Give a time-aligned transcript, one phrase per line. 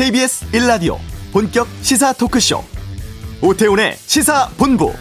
[0.00, 0.96] KBS 1라디오
[1.30, 2.64] 본격 시사 토크쇼
[3.42, 4.94] 오태훈의 시사본부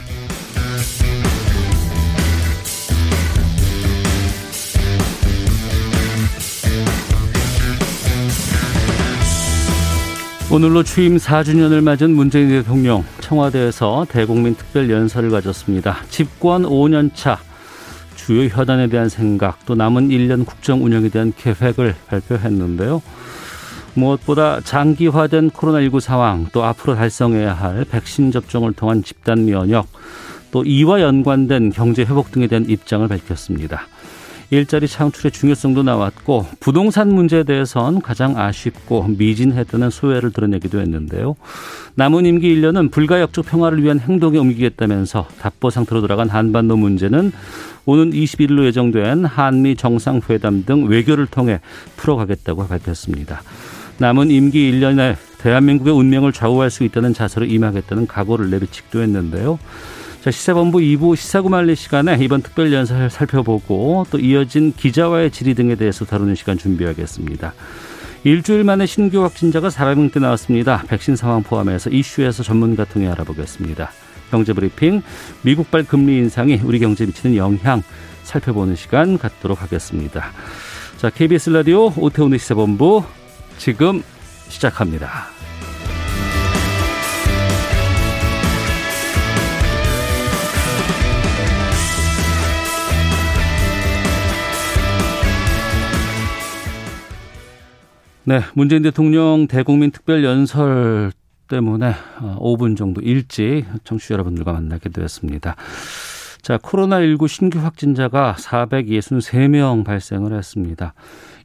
[10.52, 16.00] 오늘로 취임 4주년을 맞은 문재인 대통령 청와대에서 대국민 특별 연설을 가졌습니다.
[16.10, 17.40] 집권 5년 차
[18.18, 23.02] 주요 현안에 대한 생각 또 남은 1년 국정 운영에 대한 계획을 발표했는데요.
[23.94, 29.88] 무엇보다 장기화된 코로나19 상황 또 앞으로 달성해야 할 백신 접종을 통한 집단 면역
[30.52, 33.88] 또 이와 연관된 경제 회복 등에 대한 입장을 밝혔습니다.
[34.52, 41.36] 일자리 창출의 중요성도 나왔고 부동산 문제에 대해선 가장 아쉽고 미진했다는 소회를 드러내기도 했는데요.
[41.94, 47.32] 남은 임기 1년은 불가역적 평화를 위한 행동에 옮기겠다면서 답보 상태로 돌아간 한반도 문제는
[47.86, 51.60] 오는 21일로 예정된 한미 정상회담 등 외교를 통해
[51.98, 53.44] 풀어가겠다고 밝혔습니다.
[54.00, 59.60] 남은 임기 1년에 대한민국의 운명을 좌우할 수 있다는 자세로 임하겠다는 각오를 내비치기도 했는데요.
[60.22, 66.06] 자, 시사본부 2부 시사구말리 시간에 이번 특별 연설 살펴보고 또 이어진 기자와의 질의 등에 대해서
[66.06, 67.54] 다루는 시간 준비하겠습니다.
[68.26, 70.84] 일주일 만에 신규 확진자가 400명대 나왔습니다.
[70.88, 73.92] 백신 상황 포함해서 이슈에서 전문가 통해 알아보겠습니다.
[74.32, 75.02] 경제브리핑
[75.42, 77.82] 미국발 금리 인상이 우리 경제에 미치는 영향
[78.24, 80.32] 살펴보는 시간 갖도록 하겠습니다.
[80.98, 83.04] 자, KBS 라디오 오태훈의 시사본부
[83.60, 84.02] 지금
[84.48, 85.28] 시작합니다.
[98.24, 101.12] 네, 문재인 대통령 대국민 특별 연설
[101.50, 101.96] 때문에
[102.38, 105.56] 5분 어, 정도 일찍 청취자 여러분들과 만나게 되었습니다.
[106.42, 110.94] 자, 코로나19 신규 확진자가 463명 발생을 했습니다.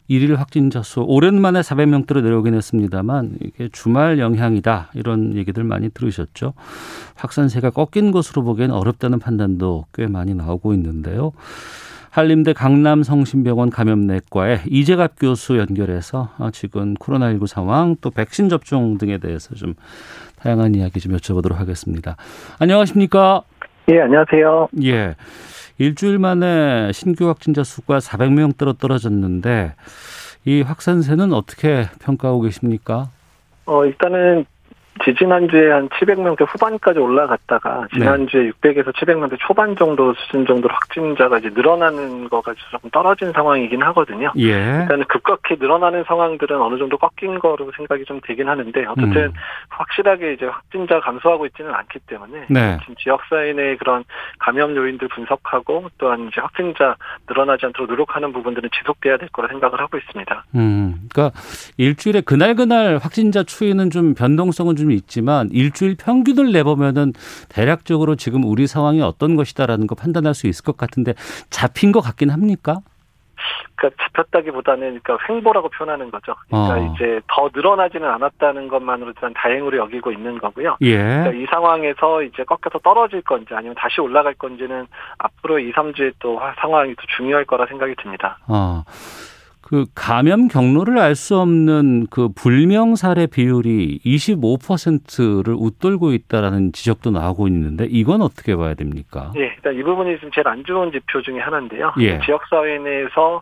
[0.07, 6.53] 일일 확진자 수 오랜만에 400명대로 내려오긴 했습니다만 이게 주말 영향이다 이런 얘기들 많이 들으셨죠.
[7.17, 11.33] 확산세가 꺾인 것으로 보기엔 어렵다는 판단도 꽤 많이 나오고 있는데요.
[12.11, 19.75] 한림대 강남성심병원 감염내과의 이재갑 교수 연결해서 지금 코로나19 상황 또 백신 접종 등에 대해서 좀
[20.39, 22.17] 다양한 이야기 좀 여쭤보도록 하겠습니다.
[22.61, 23.43] 안녕하십니까?
[23.91, 24.69] 예, 안녕하세요.
[24.85, 25.17] 예.
[25.79, 29.75] 일주일 만에 신규 확진자 수가 400명대로 떨어졌는데
[30.45, 33.09] 이 확산세는 어떻게 평가하고 계십니까?
[33.67, 34.45] 어, 일단은
[35.03, 38.51] 지지난주에 한 700명대 후반까지 올라갔다가 지난주에 네.
[38.51, 44.33] 600에서 700명대 초반 정도 수준 정도로 확진자가 이제 늘어나는 거가 조금 떨어진 상황이긴 하거든요.
[44.39, 44.53] 예.
[44.83, 49.33] 일단은 급격히 늘어나는 상황들은 어느 정도 꺾인 거로 생각이 좀 되긴 하는데 어쨌든 음.
[49.71, 52.79] 확실하게 이제 확진자 감소하고 있지는 않기 때문에 네.
[52.83, 54.05] 지금 지역 사회 내 그런
[54.39, 56.97] 감염 요인들 분석하고 또한 이제 확진자
[57.29, 60.45] 늘어나지 않도록 노력하는 부분들은 지속돼야 될 거라 생각을 하고 있습니다.
[60.55, 61.09] 음.
[61.13, 61.37] 그러니까
[61.77, 67.13] 일주일에 그날 그날 확진자 추이는 좀 변동성은 좀좀 있지만 일주일 평균을 내보면은
[67.49, 71.15] 대략적으로 지금 우리 상황이 어떤 것이다라는 거 판단할 수 있을 것 같은데
[71.49, 72.79] 잡힌 것 같긴 합니까?
[73.75, 76.35] 그러니까 잡혔다기보다는 그러니까 횡보라고 표현하는 거죠.
[76.49, 76.95] 그러니까 어.
[76.95, 80.77] 이제 더 늘어나지는 않았다는 것만으로 일단 다행으로 여기고 있는 거고요.
[80.83, 80.97] 예.
[80.97, 84.87] 그러니까 이 상황에서 이제 꺾여서 떨어질 건지 아니면 다시 올라갈 건지는
[85.19, 88.39] 앞으로 2, 3주에 또 상황이 더 중요할 거라 생각이 듭니다.
[88.49, 88.85] 어.
[89.67, 97.49] 그 감염 경로를 알 수 없는 그 불명 사례 비율이 25%를 웃돌고 있다라는 지적도 나오고
[97.49, 99.33] 있는데 이건 어떻게 봐야 됩니까?
[99.37, 101.93] 예, 일단 이 부분이 지금 제일 안 좋은 지표 중에 하나인데요.
[102.01, 102.21] 예.
[102.27, 103.41] 지역 사회 내에서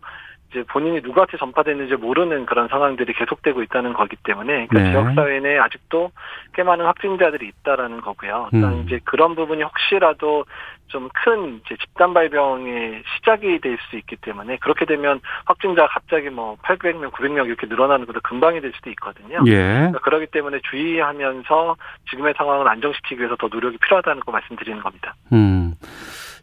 [0.52, 4.90] 이제 본인이 누구한테 전파됐는지 모르는 그런 상황들이 계속되고 있다는 거기 때문에 그러니까 네.
[4.90, 6.12] 지역 사회 내에 아직도
[6.54, 8.50] 꽤 많은 확진자들이 있다라는 거고요.
[8.52, 8.84] 일단 음.
[8.86, 10.44] 이제 그런 부분이 혹시라도
[10.88, 16.56] 좀 큰 이제 집단 발병의 시작이 될 수 있기 때문에 그렇게 되면 확진자 갑자기 뭐
[16.62, 19.42] 800명, 900명 이렇게 늘어나는 것도 금방이 될 수도 있거든요.
[19.46, 19.56] 예.
[19.56, 21.76] 그러니까 그러기 때문에 주의하면서
[22.10, 25.14] 지금의 상황을 안정시키기 위해서 더 노력이 필요하다는 거 말씀드리는 겁니다.
[25.32, 25.74] 음.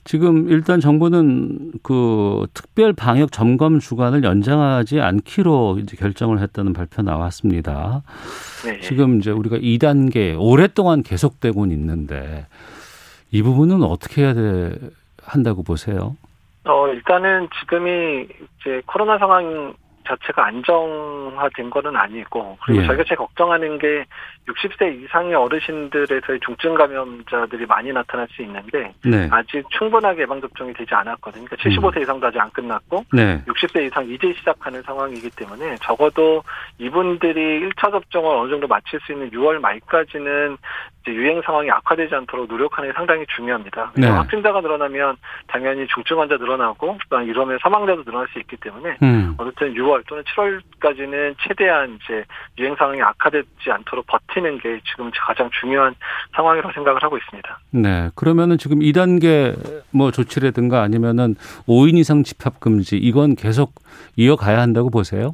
[0.10, 8.02] 지금 일단 정부는 그 특별 방역 점검 주간을 연장하지 않기로 이제 결정을 했다는 발표 나왔습니다.
[8.66, 8.80] 네.
[8.80, 12.48] 지금 이제 우리가 2단계 오랫동안 계속되고 있는데
[13.30, 14.80] 이 부분은 어떻게 해야 돼,
[15.24, 16.18] 한다고 보세요?
[16.64, 18.24] 어, 일단은 지금이
[18.60, 19.76] 이제 코로나 상황
[20.10, 22.88] 자체가 안정화된 거는 아니고 그리고 예.
[22.88, 24.06] 저희가 제일 걱정하는 게
[24.48, 29.28] 60세 이상의 어르신들에서의 중증 감염자들이 많이 나타날 수 있는데 네.
[29.32, 31.46] 아직 충분하게 예방 접종이 되지 않았거든요.
[31.46, 33.42] 그러니까 75세 이상도 아직 안 끝났고 네.
[33.46, 36.44] 60세 이상 이제 시작하는 상황이기 때문에 적어도
[36.80, 40.58] 이분들이 1차 접종을 어느 정도 마칠 수 있는 6월 말까지는
[41.08, 43.92] 유행 상황이 악화되지 않도록 노력하는 게 상당히 중요합니다.
[43.96, 44.08] 네.
[44.08, 45.18] 확진자가 늘어나면
[45.48, 49.36] 당연히 중증 환자 늘어나고 그다음 이러면 사망자도 늘어날 수 있기 때문에 음.
[49.38, 52.24] 어쨌든 6월 또는 7월까지는 최대한 이제
[52.58, 55.96] 유행 상황이 악화되지 않도록 버티는 게 지금 가장 중요한
[56.36, 57.60] 상황이라고 생각을 하고 있습니다.
[57.72, 58.10] 네.
[58.16, 59.56] 그러면은 지금 2단계
[59.92, 61.36] 뭐 조치라든가 아니면은
[61.68, 63.74] 5인 이상 집합 금지 이건 계속
[64.16, 65.34] 이어가야 한다고 보세요?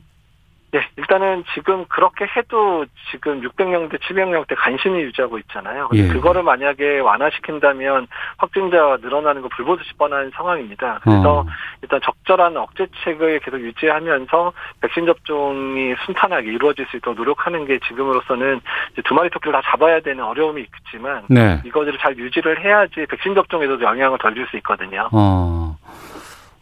[0.76, 5.90] 네, 일단은 지금 그렇게 해도 지금 600명대, 700명대 간신히 유지하고 있잖아요.
[5.94, 6.10] 예.
[6.10, 8.08] 그거를 만약에 완화시킨다면
[8.38, 11.00] 확진자가 늘어나는 거 불보듯이 뻔한 상황입니다.
[11.02, 11.46] 그래서 어.
[11.82, 14.52] 일단 적절한 억제책을 계속 유지하면서
[14.82, 18.60] 백신 접종이 순탄하게 이루어질 수 있도록 노력하는 게 지금으로서는
[19.06, 21.62] 두 마리 토끼를 다 잡아야 되는 어려움이 있지만 네.
[21.64, 25.08] 이것들을 잘 유지를 해야지 백신 접종에도 영향을 덜 줄 수 있거든요.
[25.14, 25.78] 어.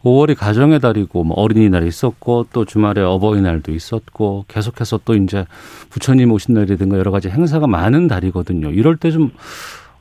[0.04, 5.46] 5월이 가정의 달이고 뭐 어린이날이 있었고 또 주말에 어버이날도 있었고 계속해서 또 이제
[5.90, 8.70] 부처님 오신 날이든가 여러 가지 행사가 많은 달이거든요.
[8.70, 9.30] 이럴 때 좀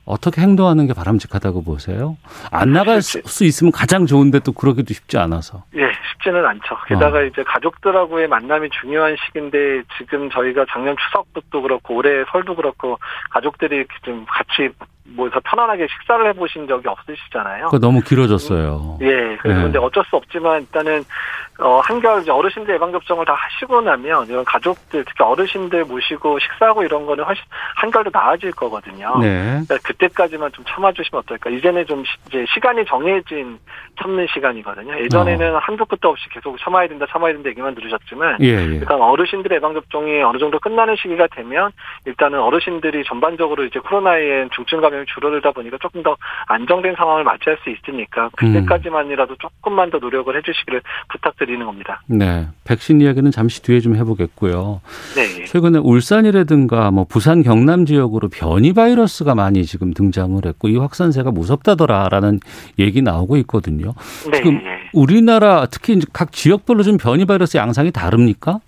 [0.06, 2.18] 어떻게 행동하는 게 바람직하다고 보세요?
[2.52, 5.64] 안 나갈 수 수 있으면 가장 좋은데 또 그러기도 쉽지 않아서.
[5.76, 6.76] 예, 쉽지는 않죠.
[6.88, 7.24] 게다가 어.
[7.24, 13.00] 이제 가족들하고의 만남이 중요한 시기인데 지금 저희가 작년 추석부터 그렇고 올해 설도 그렇고
[13.32, 14.70] 가족들이 이렇게 좀 같이
[15.06, 17.66] 모여서 편안하게 식사를 해보신 적이 없으시잖아요.
[17.66, 18.98] 그거 너무 길어졌어요.
[19.02, 19.64] 예, 그래서 네.
[19.64, 21.04] 근데 어쩔 수 없지만 일단은
[21.60, 26.84] 어 한결 이제 어르신들 예방 접종을 다 하시고 나면 이런 가족들 특히 어르신들 모시고 식사하고
[26.84, 27.44] 이런 거는 훨씬
[27.76, 29.20] 한결 더 나아질 거거든요.
[29.20, 29.62] 네.
[29.66, 31.52] 그러니까 그때까지만 좀 참아주시면 어떨까.
[31.52, 33.60] 이제는 좀 시, 이제 시간이 정해진
[34.02, 35.00] 참는 시간이거든요.
[35.04, 38.64] 예전에는 한두 끝도 없이 계속 참아야 된다, 참아야 된다 얘기만 들으셨지만 예, 예.
[38.64, 41.72] 일단 어르신들의 예방 접종이 어느 정도 끝나는 시기가 되면
[42.06, 46.18] 일단은 어르신들이 전반적으로 이제 코로나에 중증 감염이 줄어들다 보니까 조금 더
[46.48, 52.02] 안정된 상황을 맞이할 수 있으니까 그때까지만이라도 조금만 더 노력을 해주시기를 부탁드 리는 겁니다.
[52.08, 52.48] 네.
[52.64, 54.82] 백신 이야기는 잠시 뒤에 좀 해보겠고요.
[55.16, 55.46] 네.
[55.46, 62.40] 최근에 울산이라든가 뭐 부산 경남 지역으로 변이 바이러스가 많이 지금 등장을 했고 이 확산세가 무섭다더라라는
[62.80, 63.94] 얘기 나오고 있거든요.
[64.32, 64.38] 네.
[64.38, 64.90] 지금 예.
[64.94, 68.60] 우리나라 특히 이제 각 지역별로 좀 변이 바이러스 양상이 다릅니까?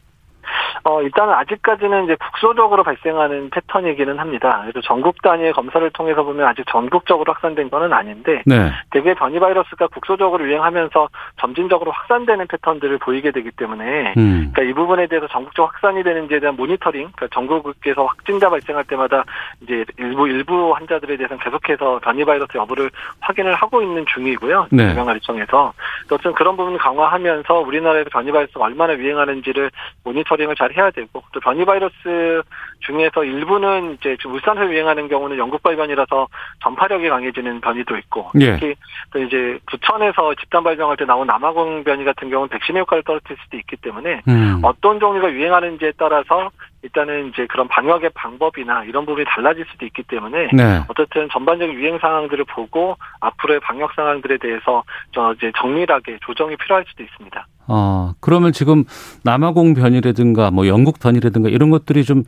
[0.88, 4.62] 어, 일단은 아직까지는 이제 국소적으로 발생하는 패턴이기는 합니다.
[4.62, 8.72] 그래서 전국 단위의 검사를 통해서 보면 아직 전국적으로 확산된 거는 아닌데 네.
[8.92, 11.10] 대개 변이 바이러스가 국소적으로 유행하면서
[11.42, 14.52] 점진적으로 확산되는 패턴들을 보이게 되기 때문에 음.
[14.54, 19.24] 그러니까 이 부분에 대해서 전국적 확산이 되는지에 대한 모니터링, 그러니까 전국에서 확진자 발생할 때마다
[19.62, 22.92] 이제 일부 일부 환자들에 대해서는 계속해서 변이 바이러스 여부를
[23.22, 24.68] 확인을 하고 있는 중이고요.
[24.70, 24.90] 네.
[24.92, 25.74] 영양관리청에서
[26.06, 29.72] 어쨌든 그런 부분 강화하면서 우리나라에서 변이 바이러스가 얼마나 유행하는지를
[30.04, 32.42] 모니터링을 잘 해야 되고 또 변이 바이러스
[32.80, 36.28] 중에서 일부는 이제 울산에서 유행하는 경우는 영국 발변이라서
[36.64, 38.54] 전파력이 강해지는 변이도 있고 예.
[38.54, 38.76] 특히
[39.12, 43.58] 또 이제 부천에서 집단 발병할 때 나온 남아공 변이 같은 경우는 백신의 효과를 떨어뜨릴 수도
[43.58, 44.60] 있기 때문에 음.
[44.64, 46.52] 어떤 종류가 유행하는지에 따라서
[46.86, 50.82] 일단은 이제 그런 방역의 방법이나 이런 부분이 달라질 수도 있기 때문에 네.
[50.88, 57.02] 어쨌든 전반적인 유행 상황들을 보고 앞으로의 방역 상황들에 대해서 저 이제 정밀하게 조정이 필요할 수도
[57.04, 57.48] 있습니다.
[57.68, 58.84] 어, 그러면 지금
[59.24, 62.24] 남아공 변이라든가 뭐 영국 변이라든가 이런 것들이 좀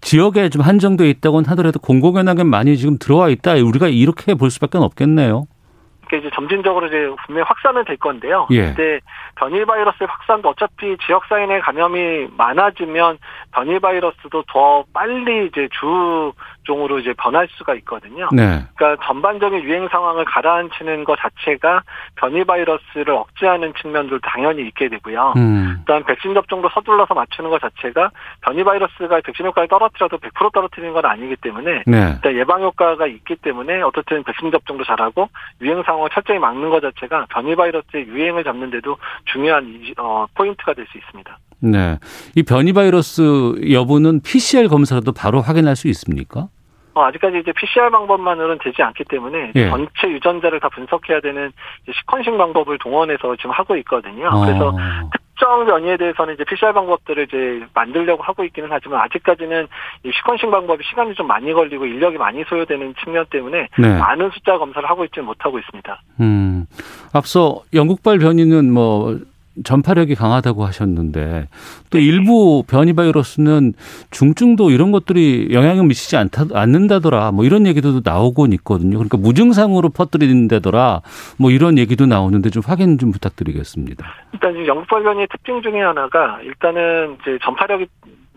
[0.00, 3.54] 지역에 좀 한정돼 있다고는 하더라도 공공연하게 많이 지금 들어와 있다.
[3.54, 5.46] 우리가 이렇게 볼 수밖에 없겠네요.
[6.08, 8.46] 이게 이제 점진적으로 이제 분명히 확산은 될 건데요.
[8.50, 8.62] 예.
[8.62, 9.00] 근데
[9.36, 13.18] 변이 바이러스의 확산도 어차피 지역 사회 내 감염이 많아지면
[13.52, 16.32] 변이 바이러스도 더 빨리 이제 주
[16.68, 18.28] 종으로 이제 변할 수가 있거든요.
[18.30, 18.62] 네.
[18.76, 21.82] 그러니까 전반적인 유행 상황을 가라앉히는 것 자체가
[22.16, 25.32] 변이 바이러스를 억제하는 측면도 당연히 있게 되고요.
[25.38, 25.76] 음.
[25.78, 28.10] 일단 백신 접종도 서둘러서 맞추는 것 자체가
[28.42, 32.10] 변이 바이러스가 백신 효과를 떨어뜨려도 100% 떨어뜨리는 건 아니기 때문에 네.
[32.14, 35.28] 일단 예방 효과가 있기 때문에 어떻든 백신 접종도 잘하고
[35.62, 40.86] 유행 상황을 철저히 막는 것 자체가 변이 바이러스의 유행을 잡는데도 중요한 이- 어, 포인트가 될
[40.92, 41.38] 수 있습니다.
[41.60, 41.98] 네.
[42.36, 43.20] 이 변이 바이러스
[43.72, 46.48] 여부는 PCR 검사라도 바로 확인할 수 있습니까?
[46.98, 49.68] 어, 아직까지 이제 PCR 방법만으로는 되지 않기 때문에 예.
[49.68, 51.52] 전체 유전자를 다 분석해야 되는
[51.88, 54.28] 시퀀싱 방법을 동원해서 지금 하고 있거든요.
[54.44, 54.76] 그래서 어.
[55.12, 59.68] 특정 변이에 대해서는 이제 PCR 방법들을 이제 만들려고 하고 있기는 하지만 아직까지는
[60.04, 63.98] 이 시퀀싱 방법이 시간이 좀 많이 걸리고 인력이 많이 소요되는 측면 때문에 네.
[63.98, 66.02] 많은 숫자 검사를 하고 있지는 못하고 있습니다.
[66.20, 66.66] 음.
[67.14, 69.16] 앞서 영국발 변이는 뭐
[69.64, 71.48] 전파력이 강하다고 하셨는데
[71.90, 73.74] 또 일부 변이 바이러스는
[74.10, 78.98] 중증도 이런 것들이 영향을 미치지 않다, 않는다더라 뭐 이런 얘기도 나오곤 있거든요.
[78.98, 81.02] 그러니까 무증상으로 퍼뜨린다더라
[81.38, 84.06] 뭐 이런 얘기도 나오는데 좀 확인 좀 부탁드리겠습니다.
[84.32, 87.86] 일단 영국 발견의 특징 중에 하나가 일단은 이제 전파력이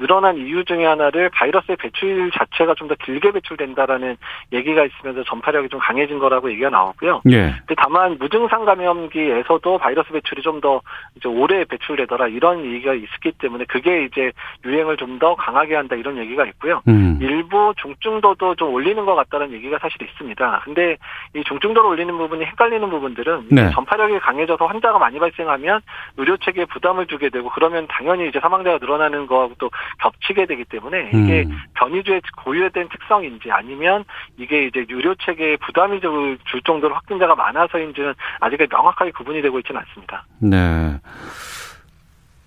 [0.02, 4.18] 늘어난 이유 중에 하나를 바이러스의 배출 자체가 좀 더 길게 배출된다라는
[4.52, 7.22] 얘기가 있으면서 전파력이 좀 강해진 거라고 얘기가 나오고요.
[7.30, 7.54] 예.
[7.60, 10.82] 근데 다만 무증상 감염기에서도 바이러스 배출이 좀 더
[11.16, 14.32] 이제 오래 배출되더라 이런 얘기가 있었기 때문에 그게 이제
[14.66, 16.82] 유행을 좀 더 강하게 한다 이런 얘기가 있고요.
[16.88, 17.20] 음.
[17.22, 20.62] 일부 중증도도 좀 올리는 것 같다는 얘기가 사실 있습니다.
[20.66, 20.98] 근데
[21.36, 23.70] 이 중증도를 올리는 부분이 헷갈리는 부분들은 네.
[23.72, 25.82] 전파력이 강해져서 환자가 많이 발생하면
[26.18, 31.10] 의료 체계에 부담을 주게 되고 그러면 당연히 이제 사망자가 늘어나는 거하고 또 겹치게 되기 때문에
[31.14, 31.58] 이게 음.
[31.76, 34.06] 변이주의 고유된 특성인지 아니면
[34.38, 39.82] 이게 이제 유료 체계에 부담이 줄, 줄 정도로 확진자가 많아서인지는 아직까지 명확하게 구분이 되고 있지는
[39.82, 40.26] 않습니다.
[40.40, 41.00] 네.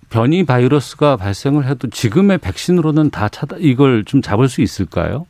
[0.09, 5.25] 변이 바이러스가 발생을 해도 지금의 백신으로는 다 차다 이걸 좀 잡을 수 있을까요?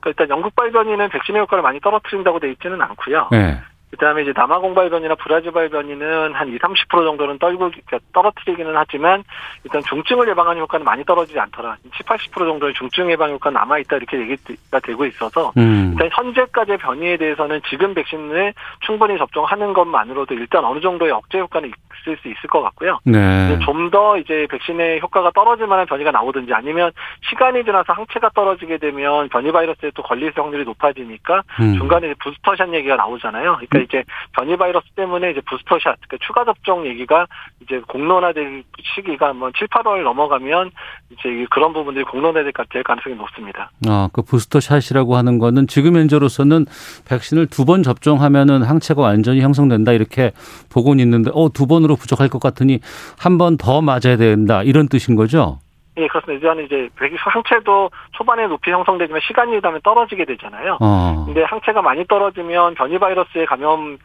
[0.00, 3.28] 그러니까 일단 영국 발변이는 백신의 효과를 많이 떨어뜨린다고 돼 있지는 않고요.
[3.30, 3.60] 네.
[3.90, 7.70] 그다음에 이제 남아공 발변이나 브라질 발변이는 한 2, 30% 정도는 떨고
[8.12, 9.24] 떨어뜨리기는 하지만
[9.64, 11.76] 일단 중증을 예방하는 효과는 많이 떨어지지 않더라.
[11.96, 15.90] 7, 80% 정도의 중증 예방 효과 남아 있다 이렇게 얘기가 되고 있어서 음.
[15.92, 21.70] 일단 현재까지의 변이에 대해서는 지금 백신을 충분히 접종하는 것만으로도 일단 어느 정도의 억제 효과는
[22.00, 22.98] 있을 수 있을 것 같고요.
[23.04, 23.58] 네.
[23.60, 26.92] 좀더 이제 백신의 효과가 떨어질 만한 변이가 나오든지 아니면
[27.28, 31.74] 시간이 지나서 항체가 떨어지게 되면 변이 바이러스에 또 걸릴 확률이 높아지니까 음.
[31.74, 33.58] 중간에 부스터샷 얘기가 나오잖아요.
[33.68, 34.04] 그러니까 이제
[34.36, 37.26] 변이 바이러스 때문에 이제 부스터샷, 그러니까 추가 접종 얘기가
[37.62, 38.62] 이제 공론화될
[38.94, 40.70] 시기가 뭐 7, 8월 넘어가면
[41.10, 43.70] 이제 그런 부분들이 공론화될 될 가능성이 높습니다.
[43.88, 46.66] 아, 그 부스터 샷이라고 하는 거는 지금 현재로서는
[47.08, 50.32] 백신을 두 번 접종하면은 항체가 완전히 형성된다 이렇게
[50.72, 52.80] 보고는 있는데 어, 두 번으로 부족할 것 같으니
[53.18, 55.58] 한 번 더 맞아야 된다 이런 뜻인 거죠?
[56.00, 56.38] 예, 그렇습니다.
[56.52, 60.78] 이제는 이제 항체도 초반에 높이 형성되지만 시간이 지나면 떨어지게 되잖아요.
[60.80, 61.24] 어.
[61.26, 63.98] 근데 항체가 많이 떨어지면 변이 바이러스에 감염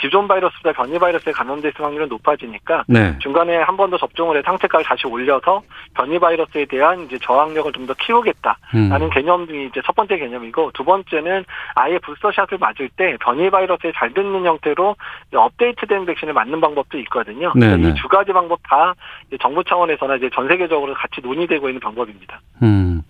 [0.00, 3.16] 기존 바이러스보다 변이 바이러스에 감염될 확률은 높아지니까 네.
[3.20, 5.60] 중간에 한 번 더 접종을 해서 항체까지 다시 올려서
[5.94, 9.10] 변이 바이러스에 대한 이제 저항력을 좀 더 키우겠다라는 음.
[9.10, 11.44] 개념이 이제 첫 번째 개념이고 두 번째는
[11.74, 14.94] 아예 부스터샷을 맞을 때 변이 바이러스에 잘 듣는 형태로
[15.34, 17.52] 업데이트된 백신을 맞는 방법도 있거든요.
[17.56, 17.88] 네네.
[17.90, 18.94] 이두 가지 방법 다
[19.40, 22.40] 정부 차원에서나 이제 전 세계적으로 같이 논의 되고 있는 방법입니다.
[22.62, 23.02] 음.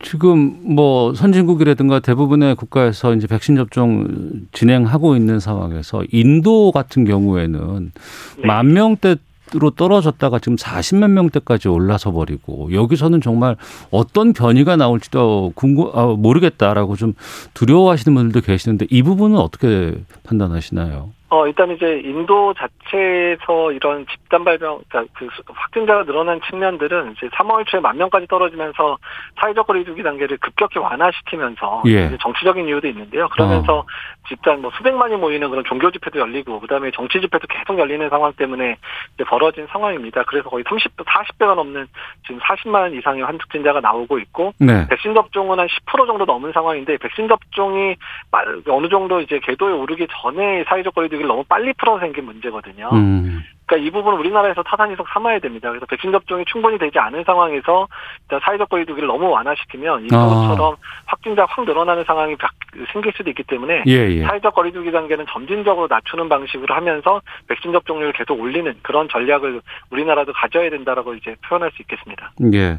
[0.00, 4.06] 지금 뭐 선진국이라든가 대부분의 국가에서 이제 백신 접종
[4.52, 7.92] 진행하고 있는 상황에서 인도 같은 경우에는
[8.38, 8.46] 네.
[8.46, 13.56] 만 명대로 떨어졌다가 지금 40만 명대까지 올라서 버리고 여기서는 정말
[13.90, 17.14] 어떤 변이가 나올지도 궁금 아, 모르겠다라고 좀
[17.54, 21.10] 두려워하시는 분들도 계시는데 이 부분은 어떻게 판단하시나요?
[21.30, 27.28] 어, 일단 이제 인도 자체에서 이런 집단 발병, 그러니까 그 수- 확진자가 늘어난 측면들은 이제
[27.28, 28.96] 3월 초에 만 명까지 떨어지면서
[29.38, 32.06] 사회적 거리두기 단계를 급격히 완화시키면서 예.
[32.06, 33.28] 이제 정치적인 이유도 있는데요.
[33.28, 33.84] 그러면서
[34.28, 38.76] 집단 뭐 수백만이 모이는 그런 종교 집회도 열리고 그다음에 정치 집회도 계속 열리는 상황 때문에
[39.14, 40.22] 이제 벌어진 상황입니다.
[40.24, 41.86] 그래서 거의 30, 40배가 넘는
[42.26, 44.86] 지금 40만 이상의 환축진자가 나오고 있고 네.
[44.88, 47.96] 백신 접종은 한 10% 정도 넘은 상황인데 백신 접종이
[48.30, 52.90] 빨- 어느 정도 이제 궤도에 오르기 전에 사회적 거리두기를 너무 빨리 풀어서 생긴 문제거든요.
[52.92, 53.42] 음.
[53.68, 55.68] 그러니까 이 부분은 우리나라에서 타산이석 삼아야 됩니다.
[55.68, 57.86] 그래서 백신 접종이 충분히 되지 않은 상황에서
[58.22, 62.48] 일단 사회적 거리두기를 너무 완화시키면 인도처럼 확진자 확 늘어나는 상황이 바-
[62.92, 64.22] 생길 수도 있기 때문에 예, 예.
[64.22, 69.60] 사회적 거리두기 단계는 점진적으로 낮추는 방식으로 하면서 백신 접종률을 계속 올리는 그런 전략을
[69.90, 72.32] 우리나라도 가져야 된다라고 이제 표현할 수 있겠습니다.
[72.54, 72.78] 예.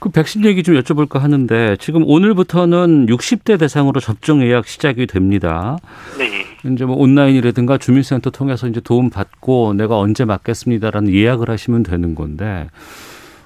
[0.00, 5.76] 그 백신 얘기 좀 여쭤볼까 하는데 지금 오늘부터는 60대 대상으로 접종 예약 시작이 됩니다.
[6.16, 6.47] 네.
[6.64, 12.68] 이제 뭐 온라인이라든가 주민센터 통해서 이제 도움 받고 내가 언제 맞겠습니다라는 예약을 하시면 되는 건데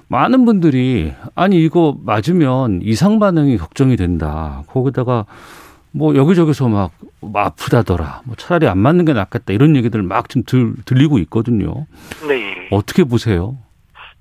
[0.07, 4.63] 많은 분들이 아니 이거 맞으면 이상 반응이 걱정이 된다.
[4.67, 5.25] 거기다가
[5.91, 8.21] 뭐 여기저기서 막, 뭐 아프다더라.
[8.25, 9.53] 뭐 차라리 안 맞는 게 낫겠다.
[9.53, 10.43] 이런 얘기들 막좀
[10.85, 11.85] 들리고 있거든요.
[12.27, 12.67] 네.
[12.71, 13.57] 어떻게 보세요?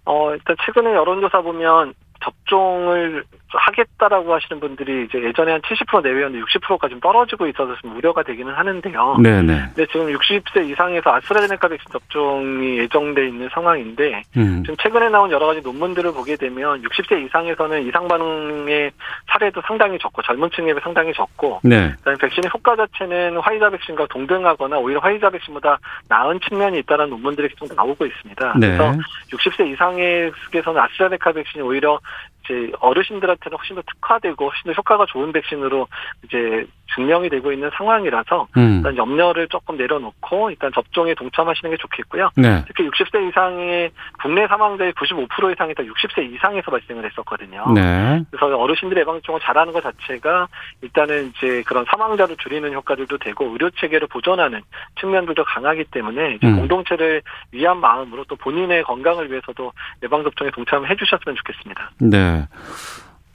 [0.05, 3.25] 어, 일단 최근에 여론조사 보면 접종을
[3.59, 8.53] 하겠다라고 하시는 분들이 이제 예전에 한 70% 내외였는데 60%까지 좀 떨어지고 있어서 좀 우려가 되기는
[8.53, 9.17] 하는데요.
[9.23, 9.63] 네네.
[9.75, 14.63] 근데 지금 60세 이상에서 아스트라제네카 백신 접종이 예정돼 있는 상황인데 음.
[14.65, 18.93] 지금 최근에 나온 여러 가지 논문들을 보게 되면 60세 이상에서는 이상 반응의
[19.29, 21.93] 사례도 상당히 적고 젊은 층에 상당히 적고 네.
[21.99, 25.79] 그다음에 백신의 효과 자체는 화이자 백신과 동등하거나 오히려 화이자 백신보다
[26.09, 28.55] 나은 측면이 있다는 논문들이 계속 나오고 있습니다.
[28.59, 28.77] 네.
[28.77, 28.99] 그래서
[29.31, 31.99] 60세 이상에서는 아스트라제네카 백신이 오히려
[32.45, 35.87] 이제 어르신들한테는 훨씬 더 특화되고 훨씬 더 효과가 좋은 백신으로
[36.25, 38.77] 이제 증명이 되고 있는 상황이라서 음.
[38.77, 42.31] 일단 염려를 조금 내려놓고 일단 접종에 동참하시는 게 좋겠고요.
[42.37, 42.63] 네.
[42.67, 47.73] 특히 60세 이상의 국내 사망자의 95% 이상이 다 60세 이상에서 발생을 했었거든요.
[47.73, 48.23] 네.
[48.31, 50.49] 그래서 어르신들의 예방접종을 잘하는 것 자체가
[50.83, 54.61] 일단은 이제 그런 사망자를 줄이는 효과들도 되고 의료 체계를 보존하는
[55.01, 56.57] 측면들도 강하기 때문에 음.
[56.57, 57.23] 공동체를
[57.53, 59.73] 위한 마음으로 또 본인의 건강을 위해서도
[60.03, 61.91] 예방접종에 동참해 주셨으면 좋겠습니다.
[62.01, 62.42] 네.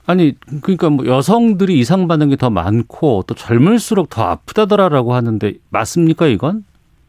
[0.06, 6.64] 아니 그러니까 뭐 여성들이 이상 반응이 더 많고 또 젊을수록 더 아프다더라라고 하는데 맞습니까 이건?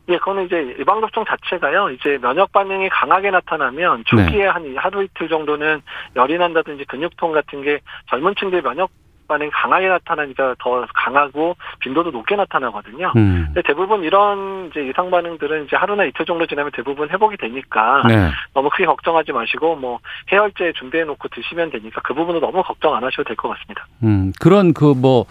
[0.10, 5.82] 예, 그거는 이제 예방접종 자체가요, 이제 면역 반응이 강하게 나타나면 초기에 한 하루 이틀 정도는
[6.16, 7.80] 열이 난다든지 근육통 같은 게
[8.10, 8.90] 젊은 층들 면역
[9.30, 13.14] 반응이 강하게 나타나니까 더 강하고 빈도도 높게 나타나거든요.
[13.16, 13.44] 음.
[13.48, 18.30] 근데 대부분 이런 이제 이상 반응들은 이제 하루나 이틀 정도 지나면 대부분 회복이 되니까 네.
[18.54, 20.00] 너무 크게 걱정하지 마시고 뭐
[20.32, 23.88] 해열제 준비해 놓고 드시면 되니까 그 부분은 너무 걱정 안 하셔도 될 것 같습니다.
[24.04, 24.34] 음.
[24.42, 25.26] 그런 그 뭐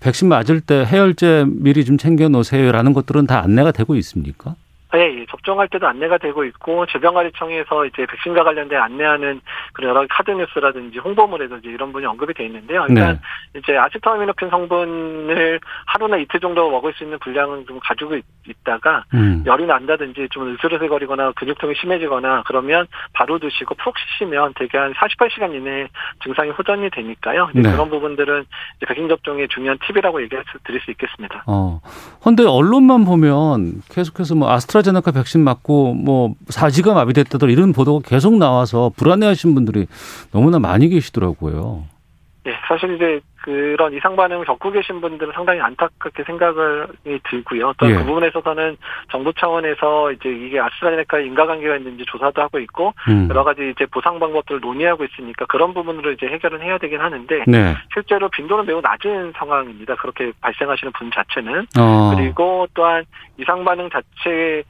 [0.00, 4.54] 백신 맞을 때 해열제 미리 좀 챙겨 놓으세요라는 것들은 다 안내가 되고 있습니까?
[4.94, 9.40] 예, 예, 접종할 때도 안내가 되고 있고 질병관리청에서 이제 백신과 관련된 안내하는
[9.72, 12.84] 그런 여러 카드 뉴스라든지 홍보물에든지 이런 분이 언급이 돼 있는데요.
[12.88, 13.20] 일단
[13.52, 13.60] 네.
[13.60, 18.24] 이제 아시타미노펜 성분을 하루나 이틀 정도 먹을 수 있는 분량은 좀 가지고 있,
[18.64, 19.44] 다가 음.
[19.46, 25.88] 열이 난다든지 좀 으슬으슬거리거나 근육통이 심해지거나 그러면 바로 드시고 푹 쉬시면 대개 한 48시간 이내에
[26.24, 27.50] 증상이 호전이 되니까요.
[27.54, 27.62] 네.
[27.62, 28.44] 그런 부분들은
[28.86, 31.44] 백신 접종의 중요한 팁이라고 얘기해 드릴 수 있겠습니다.
[31.46, 31.80] 어.
[32.22, 38.90] 근데 언론만 보면 계속해서 뭐 아스트라제네카 백신 맞고 뭐 사지가 마비됐다더 이런 보도가 계속 나와서
[38.96, 39.86] 불안해하신 분들이
[40.32, 41.84] 너무나 많이 계시더라고요.
[42.46, 47.72] 예, 사실 이제 그런 이상 반응을 겪고 계신 분들은 상당히 안타깝게 생각이 들고요.
[47.78, 47.96] 또그 예.
[47.98, 48.76] 부분에 있어서는
[49.10, 53.28] 정부 차원에서 이제 이게 아스트라제네카 인과관계가 있는지 조사도 하고 있고 음.
[53.30, 57.76] 여러 가지 이제 보상 방법들을 논의하고 있으니까 그런 부분으로 이제 해결은 해야 되긴 하는데 네.
[57.92, 59.96] 실제로 빈도는 매우 낮은 상황입니다.
[59.96, 62.14] 그렇게 발생하시는 분 자체는 어.
[62.16, 63.04] 그리고 또한
[63.38, 64.64] 이상 반응 자체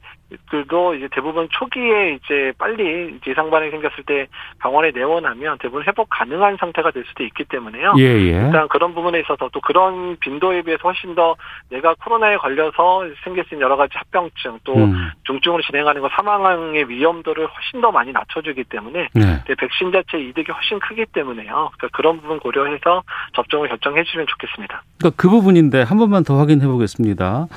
[0.49, 4.27] 들도 이제 대부분 초기에 이제 빨리 이제 이상 반응이 생겼을 때
[4.59, 7.93] 병원에 내원하면 대부분 회복 가능한 상태가 될 수도 있기 때문에요.
[7.97, 8.45] 예, 예.
[8.45, 11.35] 일단 그런 부분에 있어서 또 그런 빈도에 비해서 훨씬 더
[11.69, 15.11] 내가 코로나에 걸려서 생길 수 있는 여러 가지 합병증 또 음.
[15.23, 19.43] 중증으로 진행하는 거 사망의 위험도를 훨씬 더 많이 낮춰주기 때문에 네.
[19.47, 21.71] 네, 백신 자체 이득이 훨씬 크기 때문에요.
[21.77, 23.03] 그러니까 그런 부분 고려해서
[23.33, 24.83] 접종을 결정해 주시면 좋겠습니다.
[24.97, 27.47] 그러니까 그 부분인데 한 번만 더 확인해 보겠습니다.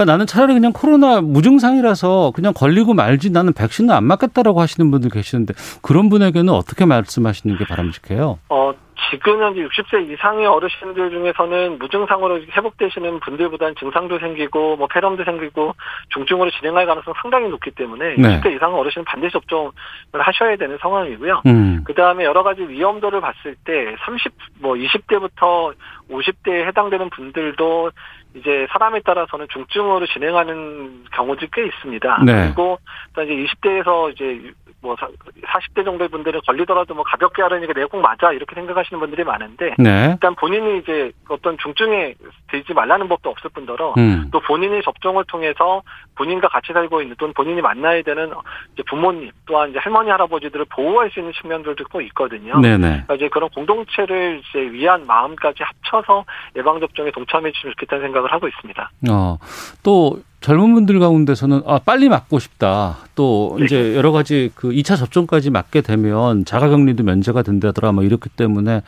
[0.00, 5.10] 그러니까 나는 차라리 그냥 코로나 무증상이라서 그냥 걸리고 말지 나는 백신을 안 맞겠다라고 하시는 분들
[5.10, 5.52] 계시는데
[5.82, 8.38] 그런 분에게는 어떻게 말씀하시는 게 바람직해요?
[8.48, 8.72] 어,
[9.10, 15.74] 지금 현재 60세 이상의 어르신들 중에서는 무증상으로 회복되시는 분들보다는 증상도 생기고 뭐 폐렴도 생기고
[16.10, 18.40] 중증으로 진행할 가능성이 상당히 높기 때문에 네.
[18.40, 19.72] 60대 이상 어르신은 반드시 접종을
[20.12, 21.42] 하셔야 되는 상황이고요.
[21.46, 21.82] 음.
[21.84, 25.74] 그 다음에 여러 가지 위험도를 봤을 때 30, 뭐 20대부터
[26.10, 27.90] 50대에 해당되는 분들도
[28.34, 32.22] 이제 사람에 따라서는 중증으로 진행하는 경우도 꽤 있습니다.
[32.24, 32.44] 네.
[32.44, 32.78] 그리고
[33.14, 38.32] 또 이제 20대에서 이제 뭐 40대 정도의 분들은 걸리더라도 뭐 가볍게 하려니까 내가 꼭 맞아
[38.32, 40.10] 이렇게 생각하시는 분들이 많은데 네.
[40.12, 42.14] 일단 본인이 이제 어떤 중증에
[42.50, 44.28] 들지 말라는 법도 없을 뿐더러 음.
[44.32, 45.82] 또 본인이 접종을 통해서
[46.16, 48.32] 본인과 같이 살고 있는 또는 본인이 만나야 되는
[48.72, 52.58] 이제 부모님 또한 이제 할머니 할아버지들을 보호할 수 있는 측면들도 꼭 있거든요.
[52.60, 52.78] 네네.
[52.78, 56.24] 그러니까 이제 그런 공동체를 이제 위한 마음까지 합쳐서
[56.56, 58.90] 예방 접종에 동참해 주시면 좋겠다는 생각을 하고 있습니다.
[59.10, 59.38] 어,
[59.82, 62.98] 또 젊은 분들 가운데서는 아, 빨리 맞고 싶다.
[63.14, 63.66] 또 네.
[63.66, 68.82] 이제 여러 가지 그 2차 접종까지 맞게 되면 자가격리도 면제가 된다더라 뭐 이렇기 때문에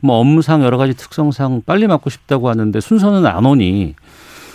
[0.00, 3.94] 뭐 업무상 여러 가지 특성상 빨리 맞고 싶다고 하는데 순서는 안 오니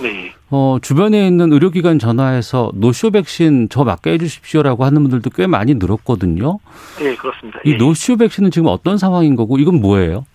[0.02, 0.34] 네.
[0.50, 5.76] 어, 주변에 있는 의료기관 전화해서 노쇼 백신 저 맞게 해 주십시오라고 하는 분들도 꽤 많이
[5.76, 6.60] 늘었거든요.
[7.02, 7.60] 예, 그렇습니다.
[7.64, 7.78] 이 예.
[7.78, 10.26] 노쇼 백신은 지금 어떤 상황인 거고 이건 뭐예요?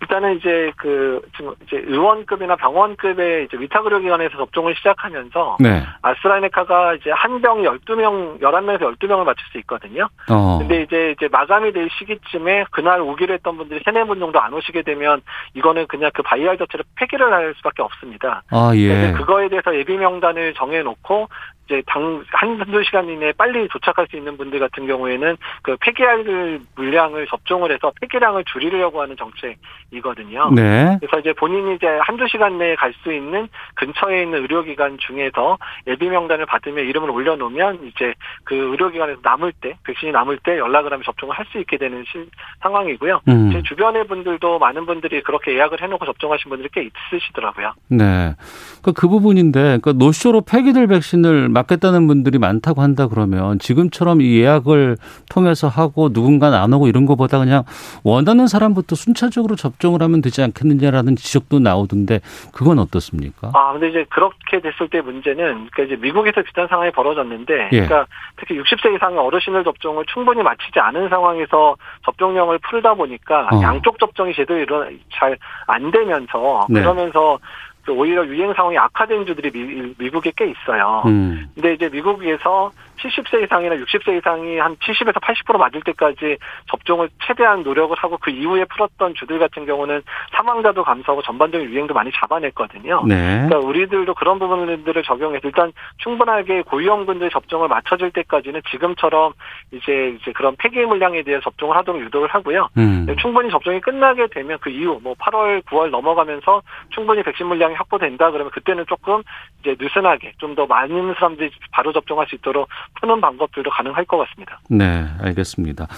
[0.00, 5.82] 일단은 이제 그 지금 이제 의원급이나 병원급의 이제 위탁의료기관에서 접종을 시작하면서 네.
[6.02, 10.08] 아스트라제네카가 이제 한 병 12명, 11명에서 12명을 맞출 수 있거든요.
[10.30, 10.58] 어.
[10.58, 14.82] 근데 이제 이제 마감이 될 시기쯤에 그날 오기로 했던 분들이 세네 분 정도 안 오시게
[14.82, 15.22] 되면
[15.54, 18.42] 이거는 그냥 그 바이알 자체를 폐기를 할 수밖에 없습니다.
[18.50, 18.88] 아, 예.
[18.88, 21.28] 근데 그거에 대해서 예비 명단을 정해 놓고
[21.70, 27.28] 이제 당 한두 시간 이내에 빨리 도착할 수 있는 분들 같은 경우에는 그 폐기할 물량을
[27.28, 30.50] 접종을 해서 폐기량을 줄이려고 하는 정책이거든요.
[30.50, 30.98] 네.
[31.00, 35.56] 그래서 이제 본인이 이제 한두 시간 내에 갈 수 있는 근처에 있는 의료기관 중에서
[35.86, 41.04] 예비 명단을 받으면 이름을 올려놓으면 이제 그 의료기관에서 남을 때 백신이 남을 때 연락을 하면
[41.04, 42.18] 접종을 할 수 있게 되는 시,
[42.62, 43.20] 상황이고요.
[43.28, 43.50] 음.
[43.52, 47.72] 제 주변의 분들도 많은 분들이 그렇게 예약을 해놓고 접종하신 분들이 꽤 있으시더라고요.
[47.88, 48.34] 네.
[48.82, 54.96] 그, 그 부분인데, 그 노쇼로 폐기될 백신을 맞겠다는 분들이 많다고 한다 그러면 지금처럼 이 예약을
[55.30, 57.64] 통해서 하고 누군가는 안 오고 이런 것보다 그냥
[58.04, 62.20] 원하는 사람부터 순차적으로 접종을 하면 되지 않겠느냐라는 지적도 나오던데
[62.52, 63.50] 그건 어떻습니까?
[63.54, 67.80] 아, 근데 이제 그렇게 됐을 때 문제는 그러니까 이제 미국에서 비슷한 상황이 벌어졌는데 예.
[67.86, 73.62] 그러니까 특히 60세 이상의 어르신들 접종을 충분히 마치지 않은 상황에서 접종령을 풀다 보니까 어.
[73.62, 75.38] 양쪽 접종이 제대로 잘
[75.70, 76.80] 안 되면서 네.
[76.80, 79.50] 그러면서 그 오히려 유행 상황이 악화된 주들이
[79.98, 81.02] 미, 국에 꽤 있어요.
[81.06, 81.48] 음.
[81.54, 82.70] 근데 이제 미국에서
[83.02, 86.36] 70세 이상이나 60세 이상이 한 70에서 80% 맞을 때까지
[86.70, 92.10] 접종을 최대한 노력을 하고 그 이후에 풀었던 주들 같은 경우는 사망자도 감소하고 전반적인 유행도 많이
[92.12, 93.04] 잡아냈거든요.
[93.06, 93.46] 네.
[93.48, 99.32] 그러니까 우리들도 그런 부분들을 적용해서 일단 충분하게 고위험군들 접종을 맞춰질 때까지는 지금처럼
[99.72, 102.68] 이제 이제 그런 폐기 물량에 대해 접종을 하도록 유도를 하고요.
[102.76, 103.06] 음.
[103.20, 108.50] 충분히 접종이 끝나게 되면 그 이후 뭐 8월, 9월 넘어가면서 충분히 백신 물량이 확보된다 그러면
[108.50, 109.22] 그때는 조금
[109.60, 112.68] 이제 느슨하게 좀 더 많은 사람들이 바로 접종할 수 있도록
[113.00, 114.60] 푸는 방법들도 가능할 것 같습니다.
[114.68, 115.88] 네, 알겠습니다.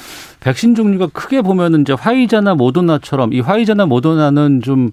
[0.41, 4.91] 백신 종류가 크게 보면은 이제 화이자나 모더나처럼 이 화이자나 모더나는 좀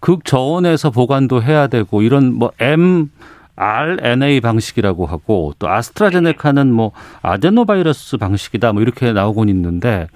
[0.00, 3.10] 극저온에서 보관도 해야 되고 이런 뭐 M
[3.54, 10.08] RNA 방식이라고 하고 또 아스트라제네카는 뭐 아데노바이러스 방식이다 뭐 이렇게 나오곤 있는데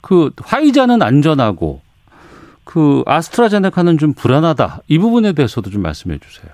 [0.00, 1.80] 그 화이자는 안전하고
[2.64, 4.80] 그 아스트라제네카는 좀 불안하다.
[4.88, 6.52] 이 부분에 대해서도 좀 말씀해 주세요.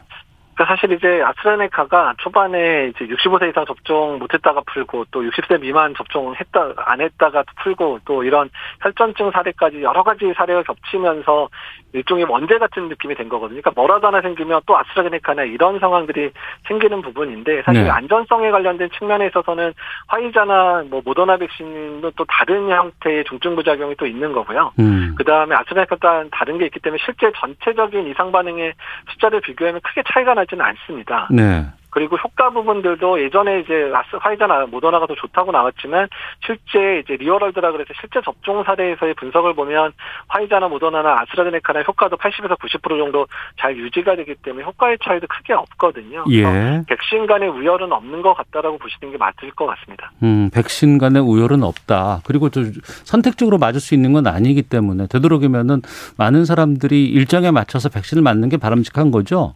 [0.54, 6.34] 그러니까 사실 이제 아스트라네카가 초반에 이제 65세 이상 접종 못했다가 풀고 또 60세 미만 접종
[6.34, 8.48] 했다 안 했다가 풀고 또 이런
[8.80, 11.48] 혈전증 사례까지 여러 가지 사례가 겹치면서
[11.92, 13.60] 일종의 원제 같은 느낌이 된 거거든요.
[13.60, 16.30] 그러니까 뭐라도 하나 생기면 또 아스트라제네카나 이런 상황들이
[16.66, 17.90] 생기는 부분인데 사실 네.
[17.90, 19.74] 안전성에 관련된 측면에 있어서는
[20.08, 24.72] 화이자나 뭐 모더나 백신도 또 다른 형태의 중증 부작용이 또 있는 거고요.
[24.78, 25.14] 음.
[25.16, 28.72] 그 다음에 아스트라제네카가 다른 게 있기 때문에 실제 전체적인 이상 반응의
[29.10, 31.28] 숫자를 비교하면 크게 차이가 나 지는 않습니다.
[31.30, 31.66] 네.
[31.94, 36.08] 그리고 효과 부분들도 예전에 이제 아스 화이자나 모더나가 더 좋다고 나왔지만
[36.44, 39.92] 실제 이제 리얼월드라 그래서 실제 접종 사례에서의 분석을 보면
[40.26, 43.28] 화이자나 모더나나 아스트라제네카나 효과도 80에서 90% 정도
[43.60, 46.24] 잘 유지가 되기 때문에 효과의 차이도 크게 없거든요.
[46.32, 46.82] 예.
[46.88, 50.10] 백신 간의 우열은 없는 것 같다라고 보시는 게 맞을 것 같습니다.
[50.24, 52.22] 음, 백신 간의 우열은 없다.
[52.26, 52.60] 그리고 또
[53.04, 55.82] 선택적으로 맞을 수 있는 건 아니기 때문에 되도록이면은
[56.18, 59.54] 많은 사람들이 일정에 맞춰서 백신을 맞는 게 바람직한 거죠.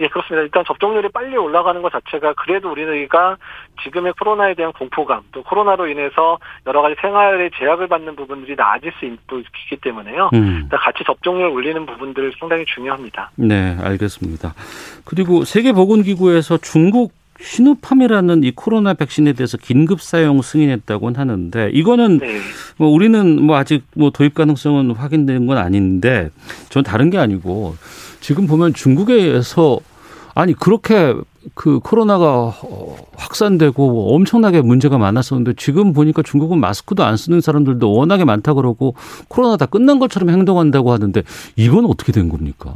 [0.00, 0.42] 예, 그렇습니다.
[0.42, 3.36] 일단 접종률이 빨리 올라가는 것 자체가 그래도 우리가
[3.84, 9.04] 지금의 코로나에 대한 공포감, 또 코로나로 인해서 여러 가지 생활의 제약을 받는 부분들이 나아질 수
[9.04, 10.30] 있기 때문에요.
[10.32, 10.68] 음.
[10.70, 13.30] 같이 접종률 올리는 부분들 상당히 중요합니다.
[13.36, 14.54] 네, 알겠습니다.
[15.04, 22.38] 그리고 세계보건기구에서 중국 시누팜이라는 이 코로나 백신에 대해서 긴급 사용 승인했다고 하는데 이거는 네.
[22.76, 26.30] 뭐 우리는 뭐 아직 뭐 도입 가능성은 확인된 건 아닌데
[26.68, 27.76] 전 다른 게 아니고
[28.20, 29.78] 지금 보면 중국에서
[30.40, 31.14] 아니 그렇게
[31.54, 32.54] 그 코로나가
[33.14, 38.94] 확산되고 엄청나게 문제가 많았었는데 지금 보니까 중국은 마스크도 안 쓰는 사람들도 워낙에 많다 그러고
[39.28, 41.22] 코로나 다 끝난 것처럼 행동한다고 하는데
[41.56, 42.74] 이건 어떻게 된 겁니까?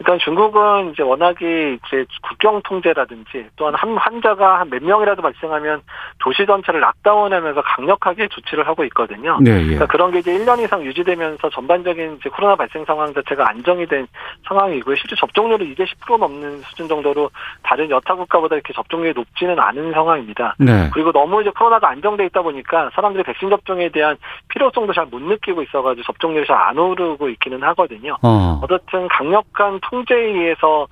[0.00, 5.82] 일단 중국은 이제 워낙에 이제 국경 통제라든지 또한 한 환자가 한 몇 명이라도 발생하면
[6.20, 9.38] 도시 전체를 락다운하면서 강력하게 조치를 하고 있거든요.
[9.40, 9.64] 네, 예.
[9.64, 14.06] 그러니까 그런 게 이제 1년 이상 유지되면서 전반적인 이제 코로나 발생 상황 자체가 안정이 된
[14.46, 14.94] 상황이고요.
[14.96, 17.30] 실제 접종률은 이제 10% 넘는 수준 정도로
[17.62, 20.54] 다른 여타 국가보다 이렇게 접종률이 높지는 않은 상황입니다.
[20.58, 20.88] 네.
[20.94, 24.16] 그리고 너무 이제 코로나가 안정돼 있다 보니까 사람들이 백신 접종에 대한
[24.48, 28.16] 필요성도 잘 못 느끼고 있어가지고 접종률이 잘 안 오르고 있기는 하거든요.
[28.22, 28.60] 어.
[28.62, 30.86] 어쨌든 강력한 통제에 의해서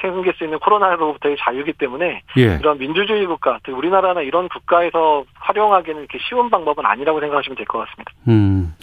[0.00, 2.58] 생길 수 있는 코로나로부터의 자유이기 때문에 예.
[2.60, 8.12] 이런 민주주의 국가, 우리나라나 이런 국가에서 활용하기는 이렇게 쉬운 방법은 아니라고 생각하시면 될 것 같습니다.
[8.28, 8.74] 음,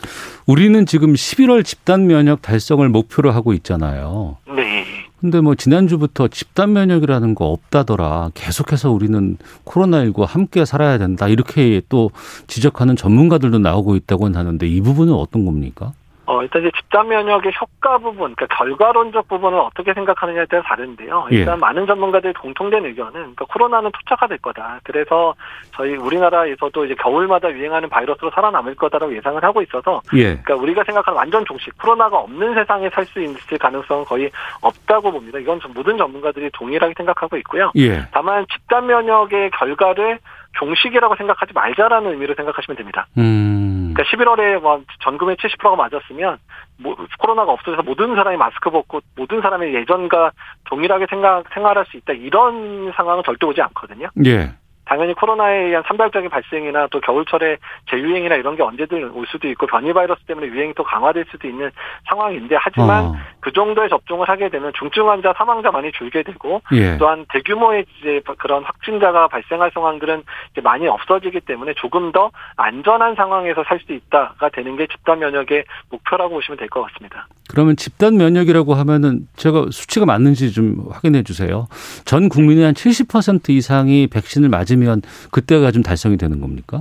[0.47, 4.37] 우리는 지금 11월 집단 면역 달성을 목표로 하고 있잖아요.
[4.47, 4.85] 네.
[5.19, 8.29] 근데 뭐 지난주부터 집단 면역이라는 거 없다더라.
[8.35, 11.27] 계속해서 우리는 코로나19와 함께 살아야 된다.
[11.27, 12.11] 이렇게 또
[12.47, 15.93] 지적하는 전문가들도 나오고 있다고 하는데 이 부분은 어떤 겁니까?
[16.25, 21.27] 어, 일단 이제 집단 면역의 효과 부분, 그러니까 결과론적 부분을 어떻게 생각하느냐에 따라 다른데요.
[21.31, 21.37] 예.
[21.37, 21.59] 일단 예.
[21.59, 24.79] 많은 전문가들이 공통된 의견은 그러니까 코로나는 토착화될 거다.
[24.83, 25.33] 그래서
[25.75, 30.35] 저희 우리나라에서도 이제 겨울마다 유행하는 바이러스로 살아남을 거다라고 예상을 하고 있어서 예.
[30.37, 35.37] 그러니까 우리가 생각하는 완전 종식 코로나가 없는 세상에 살 수 있을 가능성은 거의 없다고 봅니다.
[35.37, 37.71] 이건 모든 전문가들이 동일하게 생각하고 있고요.
[37.75, 38.01] 예.
[38.11, 40.19] 다만 집단 면역의 결과를
[40.55, 43.07] 종식이라고 생각하지 말자라는 의미로 생각하시면 됩니다.
[43.17, 43.93] 음.
[43.93, 46.37] 그러니까 11월에 뭐 전금의 70%가 맞았으면
[46.77, 50.31] 뭐 코로나가 없어져서 모든 사람이 마스크 벗고 모든 사람이 예전과
[50.65, 54.09] 동일하게 생각 생활할 수 있다 이런 상황은 절대 오지 않거든요.
[54.25, 54.51] 예.
[54.85, 57.57] 당연히 코로나에 의한 산발적인 발생이나 또 겨울철에
[57.89, 61.71] 재유행이나 이런 게 언제든 올 수도 있고 변이 바이러스 때문에 유행이 또 강화될 수도 있는
[62.07, 63.15] 상황인데 하지만 어.
[63.45, 66.97] 그 정도의 접종을 하게 되면 중증 환자 사망자 많이 줄게 되고 예.
[66.97, 73.63] 또한 대규모의 이제 그런 확진자가 발생할 상황들은 이제 많이 없어지기 때문에 조금 더 안전한 상황에서
[73.67, 77.27] 살 수 있다가 되는 게 집단 면역의 목표라고 보시면 될 것 같습니다.
[77.51, 81.67] 그러면 집단 면역이라고 하면은 제가 수치가 맞는지 좀 확인해 주세요.
[82.05, 86.79] 전 국민의 한 70% 이상이 백신을 맞으면 그때가 좀 달성이 되는 겁니까?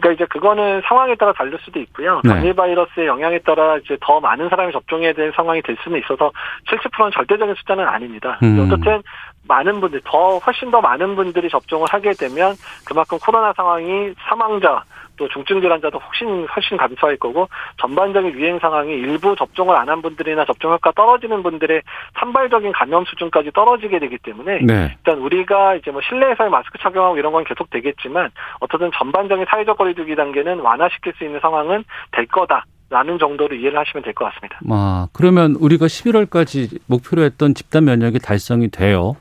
[0.00, 2.20] 그러니까 이제 그거는 상황에 따라 다를 수도 있고요.
[2.24, 2.34] 네.
[2.34, 6.32] 변이 바이러스의 영향에 따라 이제 더 많은 사람이 접종해야 되는 상황이 될 수는 있어서
[6.68, 8.38] 70%는 절대적인 숫자는 아닙니다.
[8.42, 8.60] 음.
[8.60, 9.02] 어쨌든
[9.50, 12.54] 많은 분들 더 훨씬 더 많은 분들이 접종을 하게 되면
[12.86, 14.82] 그만큼 코로나 상황이 사망자
[15.16, 17.46] 또 중증 질환자도 훨씬 훨씬 감소할 거고
[17.78, 21.82] 전반적인 유행 상황이 일부 접종을 안 한 분들이나 접종 효과 떨어지는 분들의
[22.18, 24.94] 산발적인 감염 수준까지 떨어지게 되기 때문에 네.
[24.96, 30.14] 일단 우리가 이제 뭐 실내에서의 마스크 착용하고 이런 건 계속 되겠지만 어떻든 전반적인 사회적 거리두기
[30.14, 34.58] 단계는 완화시킬 수 있는 상황은 될 거다 라는 정도로 이해를 하시면 될 것 같습니다.
[34.68, 39.16] 아, 그러면 우리가 11월까지 목표로 했던 집단 면역이 달성이 돼요.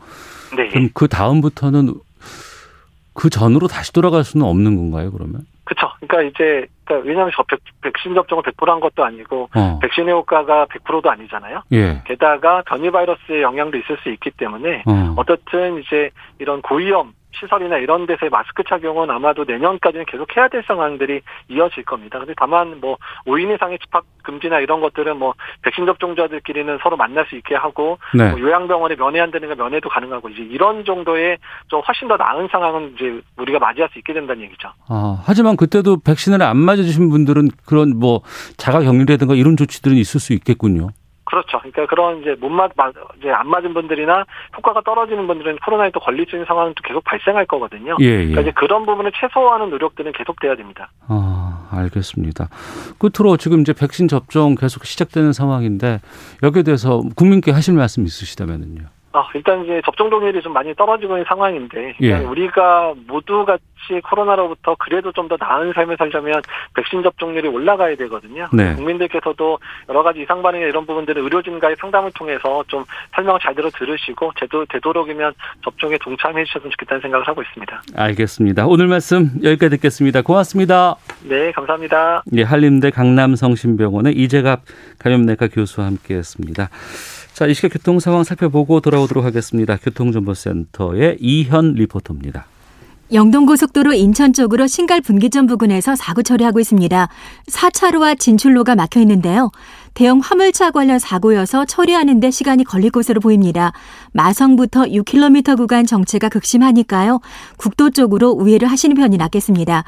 [0.57, 0.67] 네.
[0.69, 1.93] 그럼 그 다음부터는
[3.13, 5.41] 그 전으로 다시 돌아갈 수는 없는 건가요, 그러면?
[5.65, 5.87] 그렇죠.
[5.99, 9.79] 그러니까 이제 그러니까 왜냐하면 저 백, 백신 접종을 100%한 것도 아니고 어.
[9.83, 11.61] 백신의 효과가 100%도 아니잖아요.
[11.73, 12.01] 예.
[12.05, 15.13] 게다가 변이 바이러스의 영향도 있을 수 있기 때문에 어.
[15.17, 21.21] 어떻든 이제 이런 고위험 시설이나 이런 데서의 마스크 착용은 아마도 내년까지는 계속 해야 될 상황들이
[21.49, 22.19] 이어질 겁니다.
[22.19, 27.35] 근데 다만 뭐 5인 이상의 집합 금지나 이런 것들은 뭐 백신 접종자들끼리는 서로 만날 수
[27.35, 28.29] 있게 하고 네.
[28.29, 31.37] 뭐 요양병원에 면회 안 되는 거 면회도 가능하고 이제 이런 정도의
[31.67, 34.71] 좀 훨씬 더 나은 상황은 이제 우리가 맞이할 수 있게 된다는 얘기죠.
[34.87, 38.21] 아, 하지만 그때도 백신을 안 맞으신 분들은 그런 뭐
[38.57, 40.89] 자가 격리라든가 이런 조치들은 있을 수 있겠군요.
[41.29, 41.59] 그렇죠.
[41.59, 44.25] 그러니까 그런 이제 못 맞, 맞- 이제 안 맞은 분들이나
[44.57, 47.95] 효과가 떨어지는 분들은 코로나에 또 걸릴 수 있는 상황은 또 계속 발생할 거거든요.
[47.99, 48.41] 예, 그러니까 예.
[48.41, 50.89] 이제 그런 부분을 최소화하는 노력들은 계속돼야 됩니다.
[51.07, 52.47] 아, 알겠습니다.
[52.97, 55.99] 끝으로 지금 이제 백신 접종 계속 시작되는 상황인데
[56.43, 58.81] 여기에 대해서 국민께 하실 말씀 있으시다면요.
[59.11, 62.13] 아, 일단 이제 접종 동률이 좀 많이 떨어지고 있는 상황인데, 예.
[62.17, 63.63] 우리가 모두 같이
[64.01, 66.41] 코로나로부터 그래도 좀 더 나은 삶을 살려면
[66.73, 68.47] 백신 접종률이 올라가야 되거든요.
[68.51, 68.73] 네.
[68.73, 74.31] 국민들께서도 여러 가지 이상 반응이나 이런 부분들은 의료진과의 상담을 통해서 좀 설명을 잘 들어 들으시고,
[74.39, 77.81] 제도, 되도록이면 접종에 동참해 주셨으면 좋겠다는 생각을 하고 있습니다.
[77.95, 78.65] 알겠습니다.
[78.65, 80.23] 오늘 말씀 여기까지 듣겠습니다.
[80.23, 80.95] 고맙습니다.
[81.21, 82.23] 네, 감사합니다.
[82.35, 84.61] 예, 한림대 강남성심병원의 이재갑
[84.97, 86.69] 감염내과 교수와 함께했습니다.
[87.33, 89.77] 자, 이 시각 교통 상황 살펴보고 돌아오도록 하겠습니다.
[89.77, 92.47] 교통정보센터의 이현 리포터입니다.
[93.11, 97.09] 영동고속도로 인천 쪽으로 신갈 분기점 부근에서 사고 처리하고 있습니다.
[97.47, 99.49] 4차로와 진출로가 막혀 있는데요.
[99.95, 103.73] 대형 화물차 관련 사고여서 처리하는 데 시간이 걸릴 것으로 보입니다.
[104.13, 107.19] 마성부터 6km 구간 정체가 극심하니까요.
[107.57, 109.83] 국도 쪽으로 우회를 하시는 편이 낫겠습니다.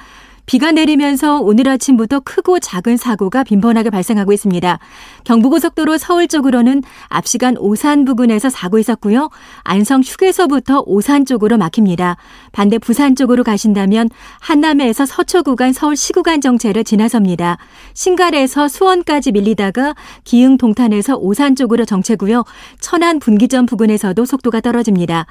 [0.51, 4.79] 비가 내리면서 오늘 아침부터 크고 작은 사고가 빈번하게 발생하고 있습니다.
[5.23, 9.29] 경부고속도로 서울 쪽으로는 앞시간 오산 부근에서 사고 있었고요.
[9.63, 12.17] 안성 휴게소부터 오산 쪽으로 막힙니다.
[12.51, 14.09] 반대 부산 쪽으로 가신다면
[14.41, 17.57] 한남에서 서초 구간 서울 시구간 정체를 지나섭니다.
[17.93, 22.43] 신갈에서 수원까지 밀리다가 기흥 동탄에서 오산 쪽으로 정체고요.
[22.81, 25.27] 천안 분기점 부근에서도 속도가 떨어집니다.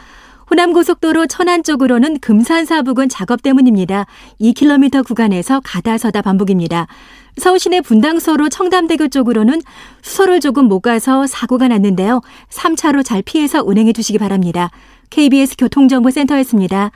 [0.50, 4.06] 호남고속도로 천안 쪽으로는 금산사 부근 작업 때문입니다.
[4.40, 6.88] 2km 구간에서 가다서다 반복입니다.
[7.36, 9.62] 서울시내 분당서로 청담대교 쪽으로는
[10.02, 12.20] 수소를 조금 못 가서 사고가 났는데요.
[12.50, 14.70] 3차로 잘 피해서 운행해 주시기 바랍니다.
[15.10, 16.90] KBS 교통정보센터였습니다.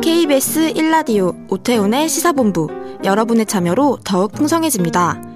[0.00, 2.68] KBS 1라디오 오태훈의 시사본부
[3.04, 5.35] 여러분의 참여로 더욱 풍성해집니다.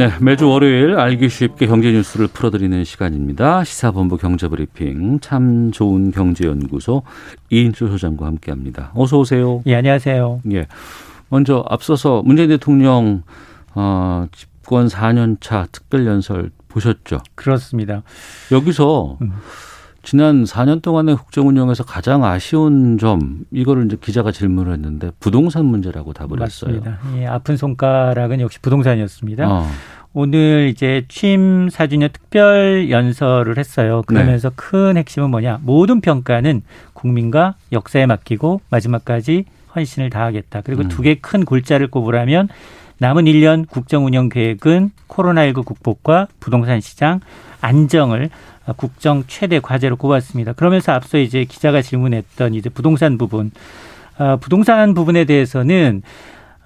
[0.00, 3.64] 네, 매주 월요일 알기 쉽게 경제 뉴스를 풀어드리는 시간입니다.
[3.64, 7.02] 시사본부 경제브리핑 참 좋은 경제연구소
[7.50, 8.92] 이인주 소장과 함께합니다.
[8.94, 9.62] 어서 오세요.
[9.66, 10.40] 예, 안녕하세요.
[10.52, 10.68] 예,
[11.28, 13.24] 먼저 앞서서 문재인 대통령
[13.74, 17.18] 어, 집권 4년차 특별 연설 보셨죠?
[17.34, 18.02] 그렇습니다.
[18.50, 19.32] 여기서 음.
[20.02, 26.12] 지난 4년 동안의 국정 운영에서 가장 아쉬운 점 이거를 이제 기자가 질문을 했는데 부동산 문제라고
[26.12, 26.80] 답을 했어요.
[26.80, 26.98] 맞습니다.
[27.16, 29.50] 예, 아픈 손가락은 역시 부동산이었습니다.
[29.50, 29.66] 어,
[30.12, 34.02] 오늘 이제 취임 4주년 특별 연설을 했어요.
[34.06, 34.56] 그러면서 네.
[34.56, 35.60] 큰 핵심은 뭐냐?
[35.62, 36.62] 모든 평가는
[36.94, 39.44] 국민과 역사에 맡기고 마지막까지
[39.76, 40.62] 헌신을 다하겠다.
[40.62, 40.88] 그리고 음.
[40.88, 42.48] 두개 큰 골자를 꼽으라면
[42.98, 47.20] 남은 1년 국정 운영 계획은 코로나19 극복과 부동산 시장
[47.60, 48.30] 안정을
[48.76, 50.52] 국정 최대 과제로 꼽았습니다.
[50.52, 53.50] 그러면서 앞서 이제 기자가 질문했던 이제 부동산 부분,
[54.18, 56.02] 어, 부동산 부분에 대해서는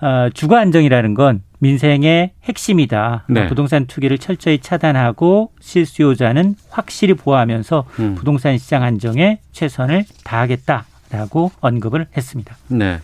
[0.01, 3.25] 어, 주거 안정이라는 건 민생의 핵심이다.
[3.29, 3.47] 네.
[3.47, 8.15] 부동산 투기를 철저히 차단하고 실수요자는 확실히 보호하면서 음.
[8.17, 12.57] 부동산 시장 안정에 최선을 다하겠다라고 언급을 했습니다.
[12.69, 12.99] 네.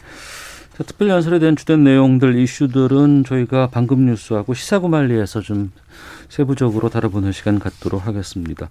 [0.80, 5.72] 자, 특별 연설에 대한 주된 내용들, 이슈들은 저희가 방금 뉴스하고 시사구말리에서 좀
[6.30, 8.70] 세부적으로 다뤄보는 시간 갖도록 하겠습니다.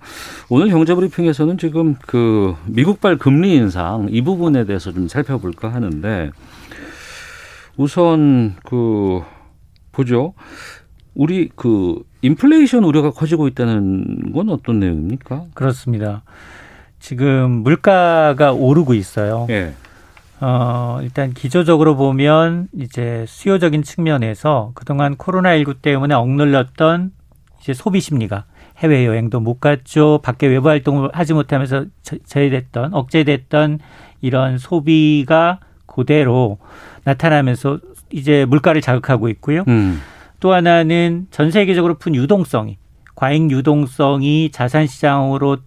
[0.49, 6.31] 오늘 경제브리핑에서는 지금 그 미국발 금리 인상 이 부분에 대해서 좀 살펴볼까 하는데
[7.77, 9.21] 우선 그
[9.91, 10.33] 보죠.
[11.13, 15.43] 우리 그 인플레이션 우려가 커지고 있다는 건 어떤 내용입니까?
[15.53, 16.23] 그렇습니다.
[16.99, 19.45] 지금 물가가 오르고 있어요.
[19.51, 19.75] 예.
[20.41, 27.11] 어, 일단 기조적으로 보면 이제 수요적인 측면에서 그동안 코로나19 때문에 억눌렸던
[27.61, 28.45] 이제 소비 심리가
[28.77, 30.19] 해외 여행도 못 갔죠.
[30.23, 31.85] 밖에 외부 활동을 하지 못하면서
[32.25, 33.79] 제외됐던 억제됐던
[34.21, 36.59] 이런 소비가 그대로
[37.03, 37.79] 나타나면서
[38.11, 39.63] 이제 물가를 자극하고 있고요.
[39.67, 39.99] 음.
[40.39, 42.77] 또 하나는 전 세계적으로 푼 유동성이
[43.15, 45.57] 과잉 유동성이 자산 시장으로 어,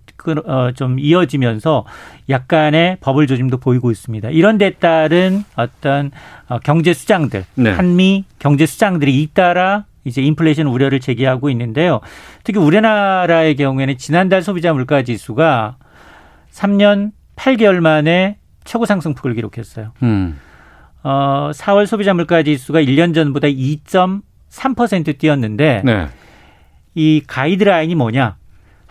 [0.75, 1.85] 좀 이어지면서
[2.29, 4.31] 약간의 버블 조짐도 보이고 있습니다.
[4.31, 6.11] 이런 데 따른 어떤
[6.49, 7.71] 어, 경제 수장들, 네.
[7.71, 12.01] 한미 경제 수장들이 잇따라 이제 인플레이션 우려를 제기하고 있는데요.
[12.45, 15.77] 특히 우리나라의 경우에는 지난달 소비자 물가 지수가
[16.53, 19.93] 3년 8개월 만에 최고 상승폭을 기록했어요.
[20.03, 20.39] 음.
[21.03, 26.09] 어, 4월 소비자 물가 지수가 1년 전보다 2.3% 뛰었는데 네.
[26.95, 28.37] 이 가이드라인이 뭐냐?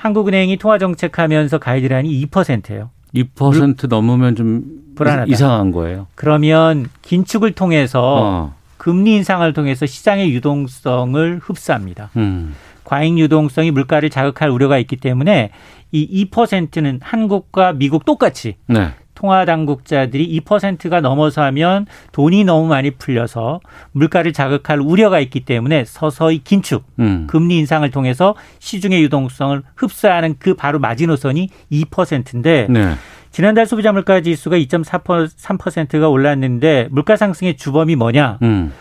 [0.01, 2.89] 한국은행이 통화 정책하면서 가이드라인이 2%예요.
[3.13, 4.63] 2% 넘으면 좀
[4.95, 5.31] 불안하다.
[5.31, 6.07] 이상한 거예요.
[6.15, 8.55] 그러면 긴축을 통해서 어.
[8.77, 12.09] 금리 인상을 통해서 시장의 유동성을 흡수합니다.
[12.17, 12.55] 음.
[12.83, 15.51] 과잉 유동성이 물가를 자극할 우려가 있기 때문에
[15.91, 18.89] 이 2%는 한국과 미국 똑같이 네.
[19.21, 23.59] 통화 당국자들이 2%가 넘어서 하면 돈이 너무 많이 풀려서
[23.91, 27.27] 물가를 자극할 우려가 있기 때문에 서서히 긴축, 음.
[27.27, 32.95] 금리 인상을 통해서 시중의 유동성을 흡수하는 그 바로 마지노선이 2%인데 네.
[33.29, 38.39] 지난달 소비자 물가 지수가 2.3%가 올랐는데 물가 상승의 주범이 뭐냐?
[38.41, 38.73] 음.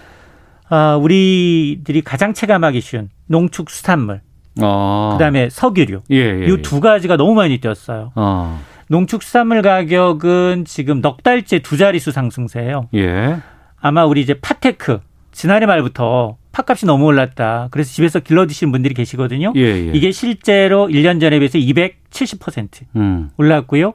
[0.71, 4.23] 아, 우리들이 가장 체감하기 쉬운 농축 수산물,
[4.63, 5.11] 아.
[5.13, 6.81] 그다음에 석유류 예, 예, 이 두 예.
[6.81, 8.13] 가지가 너무 많이 뛰었어요.
[8.15, 8.59] 아.
[8.91, 12.89] 농축수산물 가격은 지금 넉 달째 두 자릿수 상승세예요.
[12.95, 13.37] 예.
[13.81, 14.99] 아마 우리 이제 파테크
[15.31, 17.69] 지난해 말부터 팥값이 너무 올랐다.
[17.71, 19.53] 그래서 집에서 길러 드시는 분들이 계시거든요.
[19.55, 19.93] 예, 예.
[19.95, 23.31] 이게 실제로 1년 전에 비해서 270% 음.
[23.37, 23.93] 올랐고요.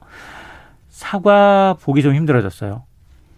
[0.88, 2.84] 사과 보기 좀 힘들어졌어요.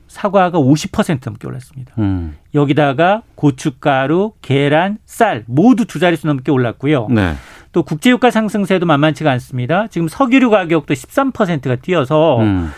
[0.07, 1.93] 사과가 50% 넘게 올랐습니다.
[1.97, 2.37] 음.
[2.53, 7.07] 여기다가 고춧가루, 계란, 쌀 모두 두 자릿수 넘게 올랐고요.
[7.09, 7.33] 네.
[7.77, 9.85] 또 국제유가 상승세도 만만치가 않습니다.
[9.85, 12.71] 지금 석유류 가격도 13%가 뛰어서 음.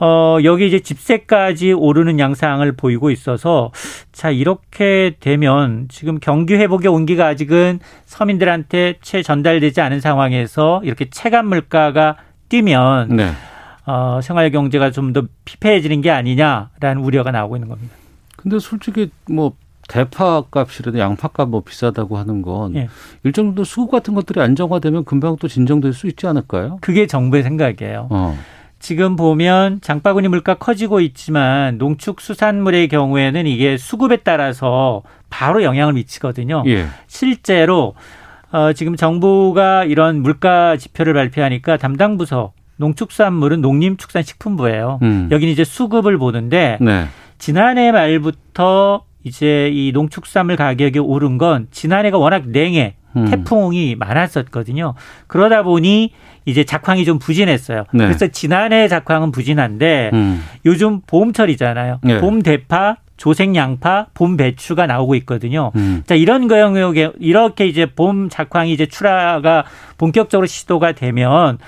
[0.00, 3.70] 어, 여기 이제 집세까지 오르는 양상을 보이고 있어서
[4.10, 11.46] 자, 이렇게 되면 지금 경기 회복의 온기가 아직은 서민들한테 채 전달되지 않은 상황에서 이렇게 체감
[11.46, 12.16] 물가가
[12.48, 13.30] 뛰면 네.
[13.86, 17.94] 어, 생활 경제가 좀 더 피폐해지는 게 아니냐라는 우려가 나오고 있는 겁니다.
[18.36, 19.52] 근데 솔직히 뭐
[19.88, 22.88] 대파 값이라도 양파 값 뭐 비싸다고 하는 건 예.
[23.22, 26.78] 일정 정도 수급 같은 것들이 안정화되면 금방 또 진정될 수 있지 않을까요?
[26.80, 28.08] 그게 정부의 생각이에요.
[28.10, 28.38] 어.
[28.78, 36.64] 지금 보면 장바구니 물가 커지고 있지만 농축수산물의 경우에는 이게 수급에 따라서 바로 영향을 미치거든요.
[36.66, 36.86] 예.
[37.06, 37.94] 실제로
[38.52, 44.98] 어, 지금 정부가 이런 물가 지표를 발표하니까 담당 부서 농축수산물은 농림축산식품부예요.
[45.02, 45.28] 음.
[45.30, 47.06] 여기는 이제 수급을 보는데 네.
[47.38, 53.24] 지난해 말부터 이제 이 농축산물 가격이 오른 건 지난해가 워낙 냉해 음.
[53.26, 54.94] 태풍이 많았었거든요.
[55.26, 56.12] 그러다 보니
[56.44, 57.84] 이제 작황이 좀 부진했어요.
[57.92, 58.04] 네.
[58.04, 60.44] 그래서 지난해 작황은 부진한데 음.
[60.66, 62.00] 요즘 봄철이잖아요.
[62.02, 62.20] 네.
[62.20, 65.72] 봄 대파, 조색 양파, 봄 배추가 나오고 있거든요.
[65.76, 66.02] 음.
[66.06, 69.64] 자, 이런 경우에 이렇게 이제 봄 작황이 이제 출하가
[69.96, 71.58] 본격적으로 시도가 되면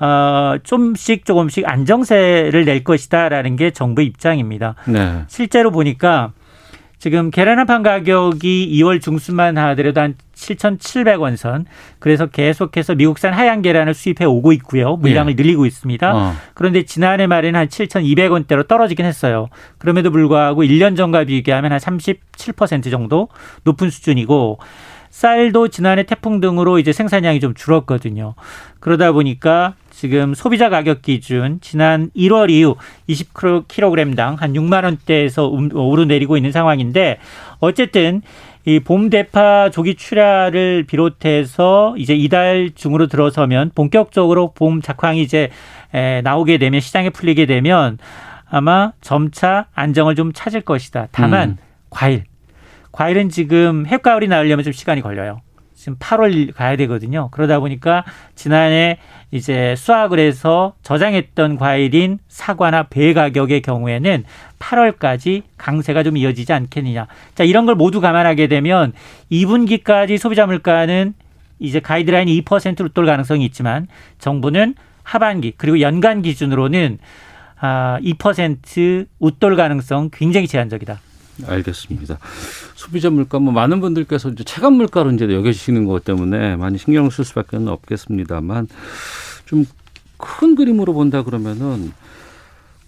[0.00, 4.74] 어, 좀씩 조금씩 안정세를 낼 것이다라는 게 정부의 입장입니다.
[4.86, 5.22] 네.
[5.28, 6.32] 실제로 보니까
[7.02, 11.66] 지금 계란 한 판 가격이 2월 중순만 하더라도 한 7,700원 선.
[11.98, 14.94] 그래서 계속해서 미국산 하얀 계란을 수입해 오고 있고요.
[14.98, 15.34] 물량을 예.
[15.34, 16.14] 늘리고 있습니다.
[16.16, 16.32] 어.
[16.54, 19.48] 그런데 지난해 말에는 한 7,200원대로 떨어지긴 했어요.
[19.78, 23.26] 그럼에도 불구하고 1년 전과 비교하면 한 37% 정도
[23.64, 24.60] 높은 수준이고
[25.10, 28.36] 쌀도 지난해 태풍 등으로 이제 생산량이 좀 줄었거든요.
[28.78, 32.74] 그러다 보니까 지금 소비자 가격 기준 지난 1월 이후
[33.08, 37.18] 20kg당 한 6만 원대에서 음, 오르내리고 있는 상황인데
[37.60, 38.20] 어쨌든
[38.64, 45.50] 이 봄 대파 조기 출하를 비롯해서 이제 이달 중으로 들어서면 본격적으로 봄 작황이 이제
[46.24, 47.98] 나오게 되면 시장에 풀리게 되면
[48.50, 51.06] 아마 점차 안정을 좀 찾을 것이다.
[51.12, 51.56] 다만 음.
[51.90, 52.24] 과일
[52.90, 55.42] 과일은 지금 해가을이 나오려면 좀 시간이 걸려요.
[55.82, 57.28] 지금 8월 가야 되거든요.
[57.32, 58.04] 그러다 보니까
[58.36, 58.98] 지난해
[59.32, 64.22] 이제 수확을 해서 저장했던 과일인 사과나 배 가격의 경우에는
[64.60, 67.08] 8월까지 강세가 좀 이어지지 않겠느냐.
[67.34, 68.92] 자, 이런 걸 모두 감안하게 되면
[69.32, 71.14] 2분기까지 소비자 물가는
[71.58, 73.88] 이제 가이드라인이 2%로 돌 가능성이 있지만
[74.20, 76.98] 정부는 하반기 그리고 연간 기준으로는
[77.58, 81.00] 아, 2% 웃돌 가능성 굉장히 제한적이다.
[81.46, 82.18] 알겠습니다.
[82.74, 87.24] 소비자 물가 뭐 많은 분들께서 이제 체감 물가로 이제 여겨지시는 것 때문에 많이 신경 쓸
[87.24, 88.68] 수밖에 없겠습니다만
[89.46, 89.64] 좀
[90.22, 91.90] 큰 그림으로 본다 그러면은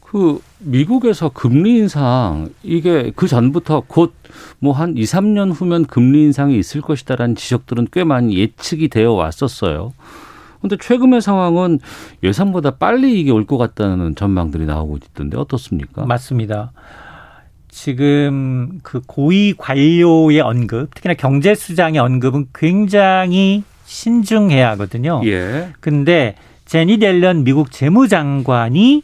[0.01, 4.13] 그 미국에서 금리 인상 이게 그 전부터 곧
[4.61, 9.95] 뭐 한 2, 3년 후면 금리 인상이 있을 것이다라는 지적들은 꽤 많이 예측이 되어 왔었어요.
[10.61, 11.81] 근데 최근의 상황은
[12.23, 16.07] 예상보다 빨리 이게 올 것 같다는 전망들이 나오고 있던데 어떻습니까?
[16.07, 16.71] 맞습니다.
[17.75, 25.21] 지금 그 고위 관료의 언급, 특히나 경제수장의 언급은 굉장히 신중해야 하거든요.
[25.25, 25.71] 예.
[25.81, 29.03] 근데 제니 델런 미국 재무장관이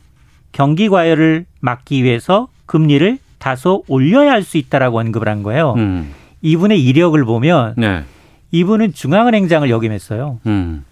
[0.53, 5.75] 경기 과열을 막기 위해서 금리를 다소 올려야 할 수 있다라고 언급을 한 거예요.
[5.77, 6.13] 음.
[6.41, 8.05] 이분의 이력을 보면 네.
[8.53, 10.39] 이분은 중앙은행장을 역임했어요.
[10.47, 10.85] 음.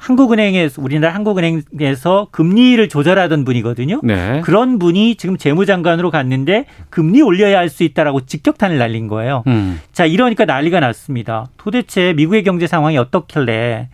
[0.00, 4.00] 한국은행에서 우리나라 한국은행에서 금리를 조절하던 분이거든요.
[4.02, 4.40] 네.
[4.42, 9.44] 그런 분이 지금 재무장관으로 갔는데 금리 올려야 할 수 있다라고 직격탄을 날린 거예요.
[9.46, 9.78] 음.
[9.92, 11.46] 자 이러니까 난리가 났습니다.
[11.56, 13.90] 도대체 미국의 경제 상황이 어떻길래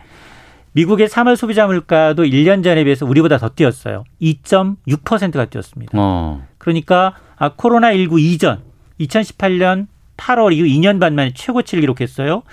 [0.71, 4.03] 미국의 3월 소비자 물가도 1년 전에 비해서 우리보다 더 뛰었어요.
[4.21, 5.91] 2.6%가 뛰었습니다.
[5.95, 6.41] 어.
[6.57, 8.61] 그러니까 아, 코로나 19 이전
[9.01, 12.43] 2018년 8월 이후 2년 반 만에 최고치를 기록했어요.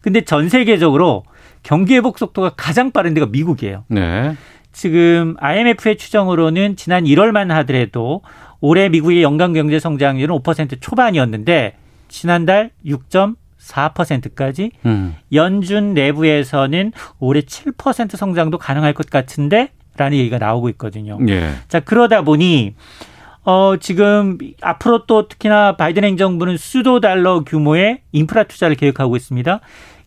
[0.00, 1.24] 근데 전 세계적으로
[1.62, 3.84] 경기 회복 속도가 가장 빠른 데가 미국이에요.
[3.88, 4.36] 네.
[4.72, 8.22] 지금 IMF의 추정으로는 지난 1월만 하더라도
[8.60, 11.76] 올해 미국의 연간 경제 성장률은 5% 초반이었는데
[12.08, 15.16] 지난달 6.4%까지 음.
[15.32, 21.18] 연준 내부에서는 올해 7% 성장도 가능할 것 같은데 라는 얘기가 나오고 있거든요.
[21.28, 21.50] 예.
[21.68, 22.74] 자, 그러다 보니
[23.42, 29.60] 어, 지금 앞으로 또 특히나 바이든 행정부는 수도 달러 규모의 인프라 투자를 계획하고 있습니다.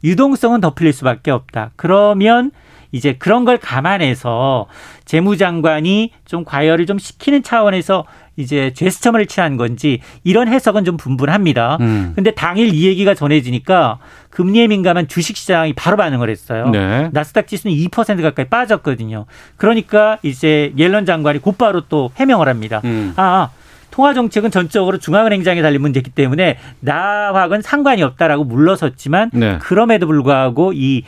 [0.04, 1.72] 유동성은 더 풀릴 수밖에 없다.
[1.76, 2.52] 그러면
[2.92, 4.68] 이제 그런 걸 감안해서
[5.06, 11.78] 재무장관이 좀 과열을 좀 시키는 차원에서 이제 제스처를 취한 건지 이런 해석은 좀 분분합니다.
[11.82, 12.14] 음.
[12.16, 14.00] 근데 당일 이 얘기가 전해지니까
[14.30, 16.70] 금리에 민감한 주식 시장이 바로 반응을 했어요.
[16.70, 17.10] 네.
[17.12, 19.26] 나스닥 지수는 2% 가까이 빠졌거든요.
[19.58, 22.82] 그러니까 이제 옐런 장관이 곧바로 또 해명을 합니다.
[22.86, 23.14] 음.
[23.16, 23.50] 아,
[23.94, 29.60] 통화 정책은 전적으로 중앙은행장에 달린 문제이기 때문에 나하고는 상관이 없다라고 물러섰지만 네.
[29.60, 31.04] 그럼에도 불구하고 이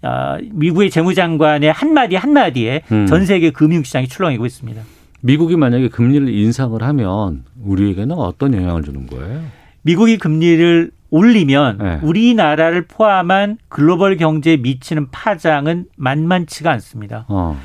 [0.00, 3.04] 어, 미국의 재무장관의 한마디 한마디에 음.
[3.04, 4.80] 전 세계 금융시장이 출렁이고 있습니다.
[5.20, 9.42] 미국이 만약에 금리를 인상을 하면 우리에게는 어떤 영향을 주는 거예요?
[9.82, 11.98] 미국이 금리를 올리면 네.
[12.00, 17.26] 우리나라를 포함한 글로벌 경제에 미치는 파장은 만만치가 않습니다.
[17.28, 17.60] 어.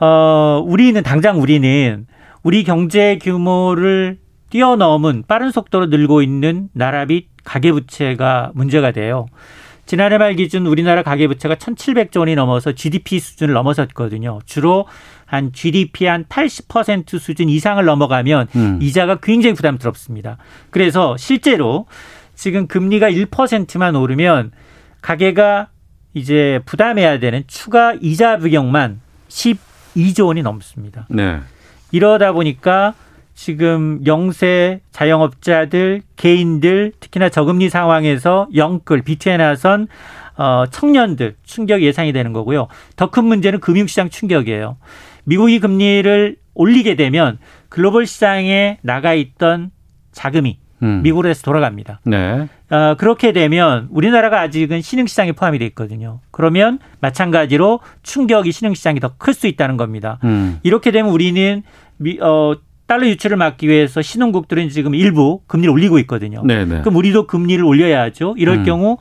[0.00, 2.06] 어, 우리는 당장 우리는
[2.42, 4.18] 우리 경제 규모를
[4.50, 9.26] 뛰어넘은 빠른 속도로 늘고 있는 나라비 가계부채가 문제가 돼요.
[9.86, 14.38] 지난해 말 기준 우리나라 가계부채가 1,700조 원이 넘어서 GDP 수준을 넘어섰거든요.
[14.46, 14.86] 주로
[15.26, 18.78] 한 GDP 한 80% 수준 이상을 넘어가면 음.
[18.80, 20.38] 이자가 굉장히 부담스럽습니다.
[20.70, 21.86] 그래서 실제로
[22.34, 24.52] 지금 금리가 1%만 오르면
[25.02, 25.68] 가계가
[26.14, 31.06] 이제 부담해야 되는 추가 이자 비용만 12조 원이 넘습니다.
[31.10, 31.40] 네.
[31.90, 32.94] 이러다 보니까
[33.34, 39.88] 지금 영세 자영업자들, 개인들, 특히나 저금리 상황에서 영끌, 비트에 나선
[40.36, 42.68] 어, 청년들 충격 예상이 되는 거고요.
[42.96, 44.76] 더 큰 문제는 금융시장 충격이에요.
[45.24, 47.38] 미국이 금리를 올리게 되면
[47.68, 49.70] 글로벌 시장에 나가 있던
[50.12, 51.00] 자금이 음.
[51.02, 52.00] 미국으로 해서 돌아갑니다.
[52.04, 52.48] 네.
[52.70, 56.20] 어, 그렇게 되면 우리나라가 아직은 신흥시장에 포함이 돼 있거든요.
[56.30, 60.18] 그러면 마찬가지로 충격이 신흥시장이 더 클 수 있다는 겁니다.
[60.24, 60.58] 음.
[60.62, 61.62] 이렇게 되면 우리는
[61.98, 62.54] 미, 어,
[62.86, 66.42] 달러 유출을 막기 위해서 신흥국들은 지금 일부 금리를 올리고 있거든요.
[66.44, 66.64] 네네.
[66.64, 66.80] 네.
[66.80, 68.34] 그럼 우리도 금리를 올려야죠.
[68.36, 68.64] 이럴 음.
[68.64, 68.98] 경우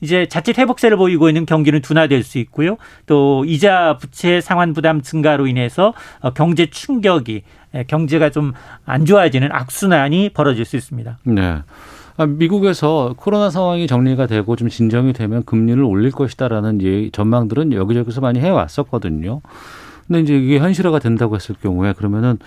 [0.00, 2.76] 이제 자칫 회복세를 보이고 있는 경기는 둔화될 수 있고요.
[3.06, 7.42] 또 이자 부채 상환 부담 증가로 인해서 어, 경제 충격이
[7.86, 8.52] 경제가 좀
[8.84, 11.18] 안 좋아지는 악순환이 벌어질 수 있습니다.
[11.24, 11.58] 네.
[12.16, 18.20] 아, 미국에서 코로나 상황이 정리가 되고 좀 진정이 되면 금리를 올릴 것이다라는 예, 전망들은 여기저기서
[18.20, 19.40] 많이 해왔었거든요.
[20.06, 22.38] 근데 이제 이게 현실화가 된다고 했을 경우에 그러면은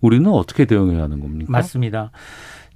[0.00, 1.52] 우리는 어떻게 대응해야 하는 겁니까?
[1.52, 2.10] 맞습니다.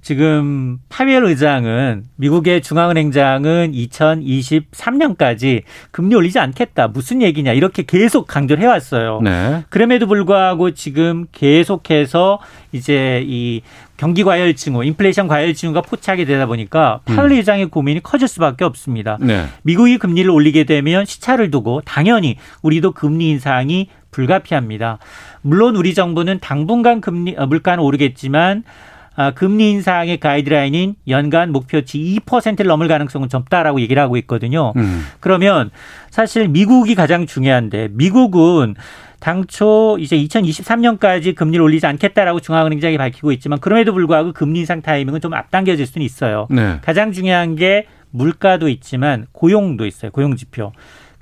[0.07, 6.87] 지금 파웰 의장은 미국의 중앙은행장은 2023년까지 금리 올리지 않겠다.
[6.87, 7.51] 무슨 얘기냐.
[7.51, 9.19] 이렇게 계속 강조를 해왔어요.
[9.21, 9.65] 네.
[9.67, 12.39] 그럼에도 불구하고 지금 계속해서
[12.71, 13.63] 이제 이
[13.97, 17.37] 경기 과열 징후, 인플레이션 과열 징후가 포착이 되다 보니까 파웰 음.
[17.39, 19.17] 의장의 고민이 커질 수밖에 없습니다.
[19.19, 19.47] 네.
[19.63, 24.99] 미국이 금리를 올리게 되면 시차를 두고 당연히 우리도 금리 인상이 불가피합니다.
[25.41, 28.96] 물론 우리 정부는 당분간 금리 어, 물가는 오르겠지만 아,
[29.35, 34.73] 금리 인상의 가이드라인인 연간 목표치 2%를 넘을 가능성은 젊다라고 얘기를 하고 있거든요.
[34.77, 35.05] 음.
[35.19, 35.71] 그러면
[36.09, 38.75] 사실 미국이 가장 중요한데 미국은
[39.19, 45.33] 당초 이제 2023년까지 금리를 올리지 않겠다라고 중앙은행장이 밝히고 있지만 그럼에도 불구하고 금리 인상 타이밍은 좀
[45.33, 46.47] 앞당겨질 수는 있어요.
[46.51, 46.79] 네.
[46.83, 50.11] 가장 중요한 게 물가도 있지만 고용도 있어요.
[50.11, 50.71] 고용 지표.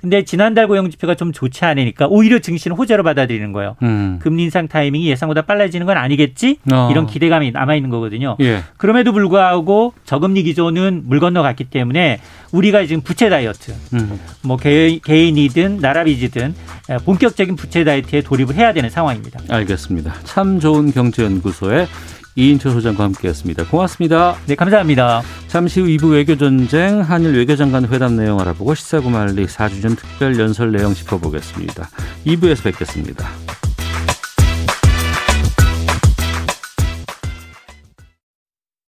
[0.06, 3.74] 근데 지난달 고용 지표가 좀 좋지 않으니까 오히려 증시는 호재로 받아들이는 거예요.
[3.82, 4.20] 음.
[4.22, 6.58] 금리 인상 타이밍이 예상보다 빨라지는 건 아니겠지?
[6.72, 6.86] 어.
[6.92, 8.36] 이런 기대감이 남아 있는 거거든요.
[8.38, 8.62] 예.
[8.76, 12.20] 그럼에도 불구하고 저금리 기조는 물 건너갔기 때문에
[12.52, 14.20] 우리가 지금 부채 다이어트, 음.
[14.44, 16.54] 뭐 개, 개인이든 나라 빚이든
[17.04, 19.40] 본격적인 부채 다이어트에 돌입을 해야 되는 상황입니다.
[19.48, 20.14] 알겠습니다.
[20.22, 21.88] 참 좋은 경제연구소의
[22.36, 23.66] 이인철 소장과 함께했습니다.
[23.66, 24.36] 고맙습니다.
[24.46, 25.22] 네, 감사합니다.
[25.48, 31.88] 잠시 후 2부 외교전쟁 한일 외교장관 회담 내용 알아보고 시사구말리 4주년 특별 연설 내용 짚어보겠습니다.
[32.26, 33.26] 2부에서 뵙겠습니다.